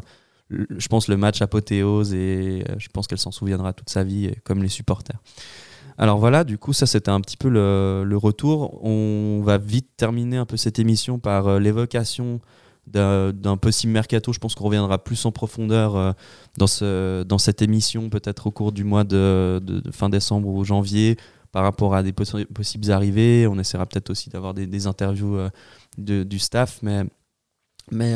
je 0.49 0.87
pense, 0.87 1.07
le 1.07 1.17
match 1.17 1.41
apothéose 1.41 2.13
et 2.13 2.63
je 2.77 2.87
pense 2.89 3.07
qu'elle 3.07 3.19
s'en 3.19 3.31
souviendra 3.31 3.73
toute 3.73 3.89
sa 3.89 4.03
vie, 4.03 4.31
comme 4.43 4.63
les 4.63 4.69
supporters. 4.69 5.21
Alors 5.97 6.19
voilà, 6.19 6.43
du 6.43 6.57
coup, 6.57 6.73
ça 6.73 6.85
c'était 6.85 7.11
un 7.11 7.21
petit 7.21 7.37
peu 7.37 7.49
le, 7.49 8.17
retour. 8.17 8.83
On 8.83 9.41
va 9.43 9.57
vite 9.57 9.87
terminer 9.97 10.37
un 10.37 10.45
peu 10.45 10.57
cette 10.57 10.79
émission 10.79 11.19
par 11.19 11.47
euh, 11.47 11.59
l'évocation 11.59 12.41
d'un 12.87 13.57
possible 13.57 13.93
mercato. 13.93 14.33
Je 14.33 14.39
pense 14.39 14.55
qu'on 14.55 14.65
reviendra 14.65 15.03
plus 15.03 15.25
en 15.25 15.31
profondeur 15.31 15.95
euh, 15.95 16.11
dans, 16.57 16.67
ce, 16.67 17.23
dans 17.23 17.37
cette 17.37 17.61
émission, 17.61 18.09
peut-être 18.09 18.47
au 18.47 18.51
cours 18.51 18.71
du 18.71 18.83
mois 18.83 19.03
de, 19.03 19.61
fin 19.91 20.09
décembre 20.09 20.49
ou 20.49 20.63
janvier, 20.63 21.17
par 21.51 21.63
rapport 21.63 21.95
à 21.95 22.03
des 22.03 22.11
possi- 22.11 22.45
possibles 22.45 22.91
arrivées. 22.91 23.47
On 23.47 23.57
essaiera 23.57 23.85
peut-être 23.85 24.09
aussi 24.09 24.29
d'avoir 24.29 24.53
des, 24.53 24.87
interviews 24.87 25.37
euh, 25.37 25.49
du 25.97 26.39
staff, 26.39 26.79
mais. 26.81 27.03
Mais 27.91 28.15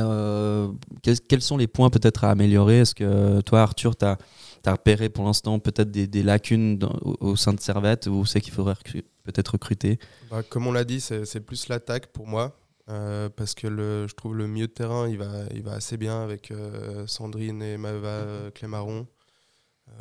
quels 1.04 1.44
sont 1.44 1.56
les 1.56 1.68
points 1.68 1.92
peut-être 1.92 2.24
à 2.24 2.32
améliorer? 2.32 2.80
Est-ce 2.80 2.96
que 2.96 3.40
toi, 3.42 3.62
Arthur, 3.62 3.96
tu 3.96 4.04
as, 4.04 4.18
repéré 4.68 5.10
pour 5.10 5.26
l'instant 5.26 5.60
peut-être 5.60 5.90
des, 5.92 6.08
des 6.08 6.24
lacunes 6.24 6.78
dans- 6.78 6.98
au, 7.02 7.16
au 7.22 7.36
sein 7.36 7.54
de 7.54 7.60
Servette 7.60 8.08
où 8.08 8.26
c'est 8.26 8.42
qu'il 8.42 8.54
faudrait 8.54 8.74
recru- 8.74 9.04
peut-être 9.24 9.50
recruter? 9.54 10.00
Bah, 10.30 10.44
comme 10.44 10.68
on 10.68 10.72
l'a 10.72 10.84
dit, 10.84 11.00
c'est 11.02 11.40
plus 11.40 11.68
l'attaque 11.70 12.08
pour 12.08 12.28
moi. 12.28 12.56
euh, 12.90 13.30
parce 13.30 13.54
que 13.54 13.68
le, 13.68 14.08
je 14.08 14.16
trouve 14.16 14.36
le 14.36 14.48
milieu 14.48 14.66
de 14.68 14.72
terrain, 14.74 15.08
il 15.08 15.18
va, 15.20 15.44
il 15.54 15.62
va 15.64 15.74
assez 15.74 15.96
bien 15.98 16.24
avec 16.24 16.50
euh, 16.52 17.06
Sandrine 17.08 17.62
et 17.62 17.78
Maeva 17.78 18.08
euh, 18.08 18.52
Clémaron. 18.52 19.08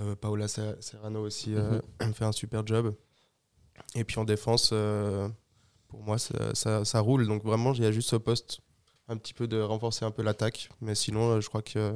Euh, 0.01 0.15
Paola 0.17 0.49
Se- 0.49 0.77
Serrano 0.81 1.21
aussi 1.21 1.55
euh, 1.55 1.81
fait 2.15 2.25
un 2.25 2.33
super 2.33 2.67
job. 2.67 2.95
Et 3.95 4.05
puis 4.05 4.19
en 4.19 4.25
défense, 4.25 4.73
pour 5.89 6.03
moi, 6.03 6.19
ça, 6.19 6.55
ça- 6.55 6.85
ça 6.85 7.01
roule. 7.01 7.27
Donc 7.27 7.45
vraiment, 7.45 7.73
il 7.75 7.83
y 7.83 7.87
a 7.87 7.93
juste 7.93 8.11
ce 8.11 8.17
poste, 8.17 8.61
un 9.09 9.17
petit 9.17 9.35
peu 9.35 9.47
de 9.47 9.61
renforcer 9.61 10.05
un 10.05 10.11
peu 10.11 10.23
l'attaque. 10.23 10.69
Mais 10.81 10.95
sinon, 10.95 11.41
je 11.41 11.49
crois 11.49 11.63
que 11.63 11.93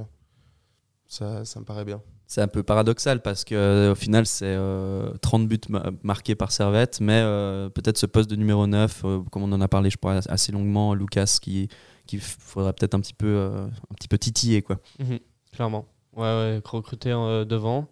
ça, 1.12 1.44
ça 1.44 1.61
me 1.61 1.64
paraît 1.64 1.85
bien. 1.85 2.01
C'est 2.27 2.40
un 2.40 2.48
peu 2.48 2.62
paradoxal 2.62 3.20
parce 3.20 3.44
que 3.44 3.55
euh, 3.55 3.92
au 3.92 3.94
final, 3.94 4.25
c'est 4.25 4.46
euh, 4.46 5.12
30 5.20 5.46
buts 5.48 5.61
ma- 5.68 5.90
marqués 6.03 6.35
par 6.35 6.51
Servette, 6.51 7.01
mais 7.01 7.20
euh, 7.22 7.68
peut-être 7.68 7.98
ce 7.98 8.07
poste 8.07 8.31
de 8.31 8.37
numéro 8.37 8.66
9, 8.66 9.03
euh, 9.05 9.20
comme 9.31 9.42
on 9.42 9.53
en 9.53 9.61
a 9.61 9.68
parlé, 9.68 9.90
je 9.90 9.98
crois, 9.98 10.14
assez 10.29 10.51
longuement, 10.53 10.94
Lucas, 10.94 11.38
qui 11.42 11.68
qu'il 12.07 12.20
faudrait 12.20 12.72
peut-être 12.72 12.94
un 12.94 13.01
petit 13.01 13.14
peu 13.14 13.27
euh, 13.27 13.66
un 13.66 13.94
petit 13.94 14.09
peu 14.09 14.16
titiller 14.18 14.62
quoi. 14.62 14.79
Mhm, 14.98 15.18
clairement. 15.53 15.87
Ouais, 16.14 16.22
ouais, 16.22 16.61
recruter 16.64 17.11
euh, 17.12 17.44
devant. 17.44 17.88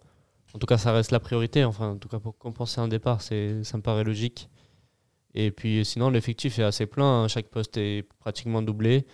En 0.53 0.59
tout 0.59 0.65
cas, 0.67 0.77
ça 0.77 0.91
reste 0.91 1.11
la 1.11 1.19
priorité. 1.19 1.63
Enfin, 1.63 1.91
en 1.91 1.97
tout 1.97 2.09
cas, 2.09 2.19
pour 2.19 2.37
compenser 2.37 2.81
un 2.81 2.87
départ, 2.87 3.21
c'est, 3.21 3.63
ça 3.63 3.77
me 3.77 3.81
paraît 3.83 4.03
logique. 4.03 4.49
Et 5.33 5.49
puis, 5.51 5.85
sinon, 5.85 6.09
l'effectif 6.09 6.59
est 6.59 6.63
assez 6.63 6.85
plein. 6.87 7.23
hein. 7.23 7.27
Chaque 7.29 7.47
poste 7.47 7.77
est 7.77 8.03
pratiquement 8.19 8.61
doublé. 8.61 9.05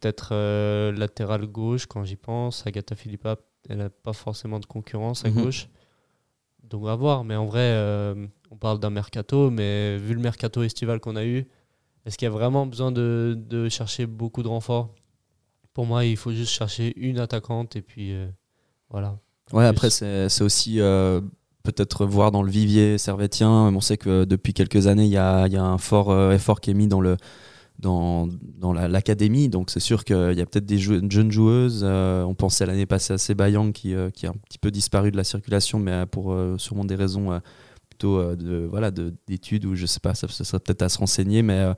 Peut-être 0.00 0.30
euh, 0.32 0.92
latéral 0.92 1.46
gauche 1.46 1.86
quand 1.86 2.04
j'y 2.04 2.16
pense. 2.16 2.66
Agatha 2.66 2.94
Philippa, 2.94 3.36
elle 3.68 3.78
n'a 3.78 3.90
pas 3.90 4.12
forcément 4.12 4.60
de 4.60 4.66
concurrence 4.66 5.24
à 5.24 5.30
Mhm. 5.30 5.42
gauche. 5.42 5.68
Donc 6.64 6.86
à 6.88 6.94
voir. 6.94 7.24
Mais 7.24 7.34
en 7.36 7.46
vrai, 7.46 7.60
euh, 7.72 8.26
on 8.50 8.56
parle 8.56 8.78
d'un 8.78 8.90
mercato, 8.90 9.50
mais 9.50 9.96
vu 9.98 10.14
le 10.14 10.20
mercato 10.20 10.62
estival 10.62 11.00
qu'on 11.00 11.16
a 11.16 11.24
eu, 11.24 11.46
est-ce 12.04 12.16
qu'il 12.18 12.26
y 12.26 12.28
a 12.30 12.32
vraiment 12.32 12.66
besoin 12.66 12.92
de, 12.92 13.36
de 13.38 13.68
chercher 13.68 14.06
beaucoup 14.06 14.42
de 14.42 14.48
renforts? 14.48 14.94
Pour 15.74 15.86
moi, 15.86 16.04
il 16.04 16.16
faut 16.16 16.32
juste 16.32 16.52
chercher 16.52 16.92
une 16.98 17.18
attaquante 17.18 17.76
et 17.76 17.82
puis 17.82 18.12
euh, 18.12 18.28
voilà. 18.90 19.18
Ouais, 19.52 19.64
après, 19.64 19.90
c'est 19.90 20.42
aussi 20.42 20.80
euh, 20.80 21.20
peut-être 21.62 22.04
voir 22.04 22.30
dans 22.32 22.42
le 22.42 22.50
vivier 22.50 22.98
servétien. 22.98 23.48
On 23.50 23.80
sait 23.80 23.96
que 23.96 24.24
depuis 24.24 24.52
quelques 24.52 24.86
années, 24.88 25.04
il 25.04 25.10
y 25.12 25.16
a, 25.16 25.46
il 25.46 25.52
y 25.52 25.56
a 25.56 25.64
un 25.64 25.78
fort 25.78 26.32
effort 26.32 26.60
qui 26.60 26.70
est 26.70 26.74
mis 26.74 26.88
dans 26.88 27.00
le 27.00 27.16
dans, 27.78 28.28
dans 28.58 28.72
la- 28.72 28.88
l'académie. 28.88 29.48
Donc, 29.48 29.70
c'est 29.70 29.80
sûr 29.80 30.04
qu'il 30.04 30.16
y 30.36 30.40
a 30.40 30.46
peut-être 30.46 30.66
des 30.66 30.78
jeunes 30.78 31.30
joueuses. 31.30 31.82
Euh, 31.84 32.22
on 32.24 32.34
pensait 32.34 32.66
l'année 32.66 32.86
passée 32.86 33.12
à 33.12 33.18
Sebayang 33.18 33.72
qui, 33.72 33.94
euh, 33.94 34.10
qui 34.10 34.26
a 34.26 34.30
un 34.30 34.36
petit 34.48 34.58
peu 34.58 34.70
disparu 34.70 35.10
de 35.10 35.16
la 35.16 35.24
circulation, 35.24 35.78
mais 35.78 35.92
euh, 35.92 36.06
pour 36.06 36.36
sûrement 36.58 36.84
des 36.84 36.94
raisons 36.96 37.40
plutôt 37.88 38.34
de 38.36 38.66
voilà 38.70 38.90
de- 38.90 39.14
d'études 39.26 39.64
ou 39.64 39.74
je 39.74 39.86
sais 39.86 40.00
pas, 40.00 40.14
ça, 40.14 40.28
ça 40.28 40.44
serait 40.44 40.60
peut-être 40.60 40.82
à 40.82 40.88
se 40.88 40.98
renseigner. 40.98 41.42
Mais, 41.42 41.72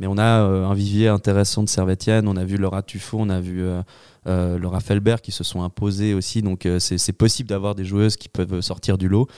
mais 0.00 0.06
on 0.06 0.18
a 0.18 0.42
euh, 0.42 0.66
un 0.66 0.74
vivier 0.74 1.08
intéressant 1.08 1.62
de 1.62 1.68
servétienne. 1.68 2.28
On 2.28 2.36
a 2.36 2.44
vu 2.44 2.56
Laura 2.56 2.82
Tuffo, 2.82 3.18
on 3.20 3.28
a 3.28 3.40
vu. 3.40 3.62
euh, 3.62 3.82
euh, 4.26 4.58
Laura 4.58 4.80
Felbert 4.80 5.22
qui 5.22 5.30
se 5.30 5.44
sont 5.44 5.62
imposées 5.62 6.12
aussi. 6.12 6.42
Donc 6.42 6.66
c'est 6.80 7.12
possible 7.12 7.48
d'avoir 7.48 7.76
des 7.76 7.84
joueuses 7.84 8.16
qui 8.16 8.28
peuvent 8.28 8.60
sortir 8.60 8.98
du 8.98 9.08
lot. 9.08 9.28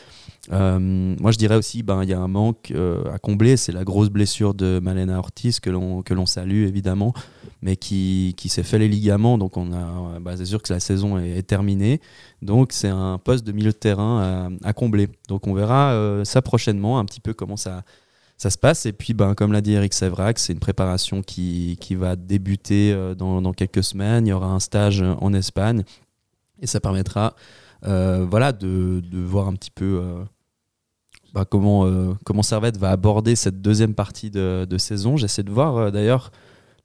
Moi 0.51 1.31
je 1.31 1.37
dirais 1.37 1.57
aussi, 1.57 1.83
ben, 1.83 2.03
il 2.05 2.09
y 2.09 2.15
a 2.15 2.19
un 2.19 2.29
manque 2.29 2.73
à 3.13 3.19
combler, 3.19 3.59
c'est 3.59 3.73
la 3.73 3.85
grosse 3.85 4.09
blessure 4.09 4.55
de 4.55 4.81
Malena 4.83 5.19
Ortiz 5.19 5.61
que 5.61 5.69
l'on 5.69 6.27
salue 6.27 6.65
évidemment, 6.65 7.13
mais 7.61 7.77
qui, 7.77 8.33
qui 8.39 8.49
s'est 8.49 8.63
fait 8.63 8.79
les 8.79 8.89
ligaments. 8.89 9.37
Donc 9.37 9.59
on 9.59 9.75
a, 9.75 10.21
bah, 10.21 10.39
c'est 10.39 10.47
sûr 10.47 10.63
que 10.63 10.73
la 10.73 10.81
saison 10.81 11.19
est, 11.19 11.43
terminée. 11.43 12.01
Donc 12.41 12.73
c'est 12.73 12.89
un 12.89 13.19
poste 13.19 13.45
de 13.47 13.53
milieu 13.53 13.73
de 13.73 13.77
terrain 13.77 14.51
à, 14.65 14.73
combler. 14.73 15.11
Donc 15.29 15.47
on 15.47 15.53
verra 15.53 16.23
ça 16.25 16.41
prochainement, 16.41 16.99
un 16.99 17.05
petit 17.05 17.21
peu 17.21 17.35
comment 17.35 17.59
ça 17.59 17.83
ça 18.39 18.49
se 18.51 18.57
passe. 18.57 18.87
Et 18.87 18.93
puis, 18.93 19.13
ben, 19.13 19.35
comme 19.35 19.53
l'a 19.53 19.61
dit 19.61 19.73
Eric 19.73 19.93
Sevrac, 19.93 20.39
c'est 20.39 20.53
une 20.55 20.59
préparation 20.61 21.23
qui, 21.23 21.77
qui 21.81 21.95
va 21.95 22.17
débuter 22.17 22.93
euh, 22.93 23.15
dans, 23.15 23.43
dans 23.43 23.53
quelques 23.53 23.85
semaines. 23.85 24.27
Il 24.27 24.31
y 24.31 24.33
aura 24.33 24.47
un 24.47 24.61
stage 24.61 25.03
en 25.03 25.35
Espagne 25.35 25.83
et 26.61 26.67
ça 26.67 26.81
permettra 26.81 27.35
euh, 27.87 28.25
voilà, 28.29 28.53
de, 28.53 29.01
de 29.05 29.19
voir 29.21 29.47
un 29.49 29.55
petit 29.55 29.71
peu 29.71 30.01
euh, 30.03 30.25
bah, 31.35 31.45
comment, 31.45 31.85
euh, 31.87 32.15
comment 32.25 32.43
Servette 32.43 32.79
va 32.79 32.91
aborder 32.91 33.37
cette 33.37 33.61
deuxième 33.61 33.95
partie 33.95 34.31
de, 34.31 34.67
de 34.69 34.79
saison. 34.79 35.17
J'essaie 35.17 35.43
de 35.43 35.51
voir 35.51 35.93
d'ailleurs 35.93 36.31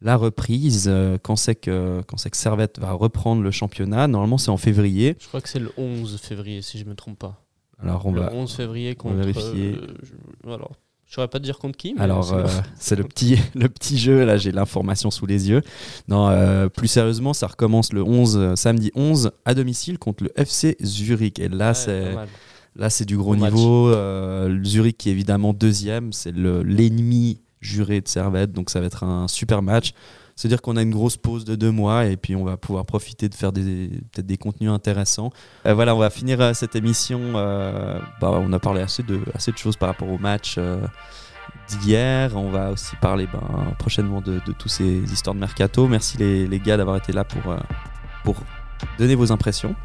la 0.01 0.17
reprise, 0.17 0.87
euh, 0.89 1.17
quand 1.21 1.37
c'est 1.37 1.55
que, 1.55 2.01
quand 2.07 2.21
que 2.21 2.35
Servette 2.37 2.77
va 2.77 2.91
reprendre 2.91 3.41
le 3.41 3.51
championnat. 3.51 4.07
Normalement, 4.07 4.37
c'est 4.37 4.51
en 4.51 4.57
février. 4.57 5.15
Je 5.19 5.27
crois 5.29 5.39
que 5.39 5.47
c'est 5.47 5.59
le 5.59 5.71
11 5.77 6.19
février, 6.19 6.61
si 6.61 6.77
je 6.77 6.83
ne 6.83 6.89
me 6.89 6.95
trompe 6.95 7.17
pas. 7.17 7.41
Alors, 7.81 8.05
on 8.05 8.11
le 8.11 8.19
va. 8.19 8.33
11 8.33 8.53
février 8.53 8.95
contre. 8.95 9.15
vérifier. 9.15 9.75
euh, 9.75 9.87
je, 10.03 10.49
alors, 10.49 10.73
je 11.13 11.17
saurais 11.17 11.27
pas 11.27 11.37
te 11.37 11.43
dire 11.43 11.59
contre 11.59 11.77
qui. 11.77 11.93
Mais 11.93 12.01
Alors, 12.01 12.23
c'est- 12.25 12.33
euh, 12.33 12.47
c'est 12.79 12.95
le 12.95 13.03
petit, 13.03 13.37
le 13.53 13.69
petit 13.69 13.99
jeu, 13.99 14.25
là 14.25 14.35
j'ai 14.37 14.51
l'information 14.51 15.11
sous 15.11 15.27
les 15.27 15.47
yeux. 15.47 15.61
Non, 16.07 16.27
euh, 16.29 16.69
plus 16.69 16.87
sérieusement, 16.87 17.33
ça 17.35 17.45
recommence 17.45 17.93
le 17.93 18.01
11, 18.01 18.35
euh, 18.35 18.55
samedi 18.55 18.89
11 18.95 19.29
à 19.45 19.53
domicile 19.53 19.99
contre 19.99 20.23
le 20.23 20.31
FC 20.35 20.75
Zurich. 20.83 21.37
Et 21.37 21.49
là, 21.49 21.67
Ouais, 21.67 21.73
c'est 21.75 22.15
là 22.75 22.89
c'est 22.89 23.05
du 23.05 23.15
gros 23.15 23.35
Bon 23.35 23.45
niveau. 23.45 23.89
Euh, 23.89 24.59
Zurich 24.63 24.97
qui 24.97 25.09
est 25.09 25.11
évidemment 25.11 25.53
deuxième, 25.53 26.13
c'est 26.13 26.31
le- 26.31 26.63
l'ennemi 26.63 27.41
juré 27.61 28.01
de 28.01 28.07
Servette, 28.07 28.51
donc 28.51 28.71
ça 28.71 28.79
va 28.79 28.87
être 28.87 29.03
un 29.03 29.27
super 29.27 29.61
match. 29.61 29.91
C'est-à-dire 30.35 30.61
qu'on 30.61 30.77
a 30.77 30.81
une 30.81 30.91
grosse 30.91 31.17
pause 31.17 31.45
de 31.45 31.55
deux 31.55 31.71
mois 31.71 32.05
et 32.05 32.17
puis 32.17 32.35
on 32.35 32.43
va 32.43 32.57
pouvoir 32.57 32.85
profiter 32.85 33.29
de 33.29 33.35
faire 33.35 33.53
peut-être 33.53 34.25
des 34.25 34.37
contenus 34.37 34.71
intéressants. 34.71 35.31
Euh, 35.65 35.73
voilà, 35.73 35.95
on 35.95 35.99
va 35.99 36.09
finir 36.09 36.41
euh, 36.41 36.53
cette 36.53 36.75
émission. 36.75 37.19
euh, 37.35 37.99
bah, 38.19 38.31
on 38.31 38.51
a 38.51 38.59
parlé 38.59 38.81
assez 38.81 39.03
de, 39.03 39.21
assez 39.35 39.51
de 39.51 39.57
choses 39.57 39.77
par 39.77 39.89
rapport 39.89 40.09
au 40.09 40.17
match 40.17 40.59
d'hier. 41.69 42.35
On 42.35 42.49
va 42.49 42.71
aussi 42.71 42.95
parler 42.97 43.27
ben, 43.31 43.73
prochainement 43.77 44.21
de, 44.21 44.41
de 44.45 44.51
toutes 44.53 44.71
ces 44.71 45.01
histoires 45.11 45.35
de 45.35 45.39
mercato. 45.39 45.87
Merci 45.87 46.17
les, 46.17 46.47
les 46.47 46.59
gars 46.59 46.77
d'avoir 46.77 46.97
été 46.97 47.13
là 47.13 47.23
pour, 47.23 47.55
pour 48.23 48.35
donner 48.97 49.15
vos 49.15 49.31
impressions. 49.31 49.75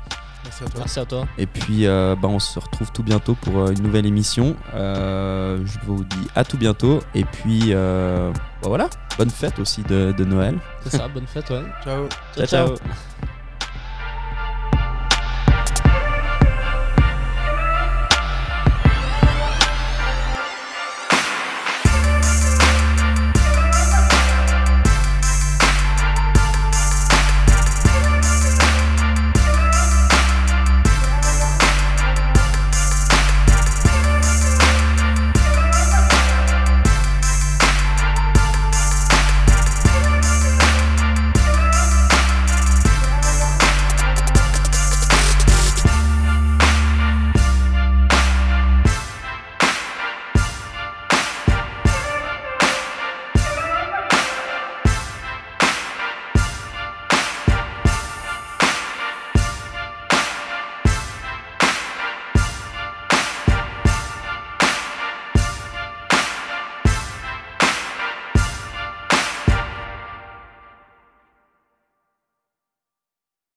Merci 0.48 0.64
à 0.64 0.66
toi. 0.68 0.78
Merci 0.78 1.00
à 1.00 1.04
toi. 1.04 1.28
Et 1.37 1.46
puis, 1.46 1.87
euh, 1.87 2.16
bah, 2.16 2.28
on 2.28 2.38
se 2.38 2.58
retrouve 2.58 2.90
tout 2.90 3.02
bientôt 3.02 3.34
pour 3.34 3.58
euh, 3.58 3.72
une 3.72 3.82
nouvelle 3.82 4.06
émission. 4.06 4.56
Euh, 4.74 5.58
je 5.66 5.78
vous 5.84 6.04
dis 6.04 6.28
à 6.34 6.42
tout 6.44 6.56
bientôt. 6.56 7.00
Et 7.14 7.24
puis, 7.24 7.74
euh, 7.74 8.32
bah, 8.62 8.68
voilà, 8.68 8.88
bonne 9.18 9.30
fête 9.30 9.58
aussi 9.58 9.82
de, 9.82 10.12
de 10.16 10.24
Noël. 10.24 10.58
C'est 10.84 10.96
ça, 10.96 11.06
bonne 11.08 11.26
fête, 11.26 11.50
ouais. 11.50 11.64
Ciao. 11.84 12.08
ciao. 12.34 12.46
ciao. 12.46 12.68
ciao. 12.68 12.76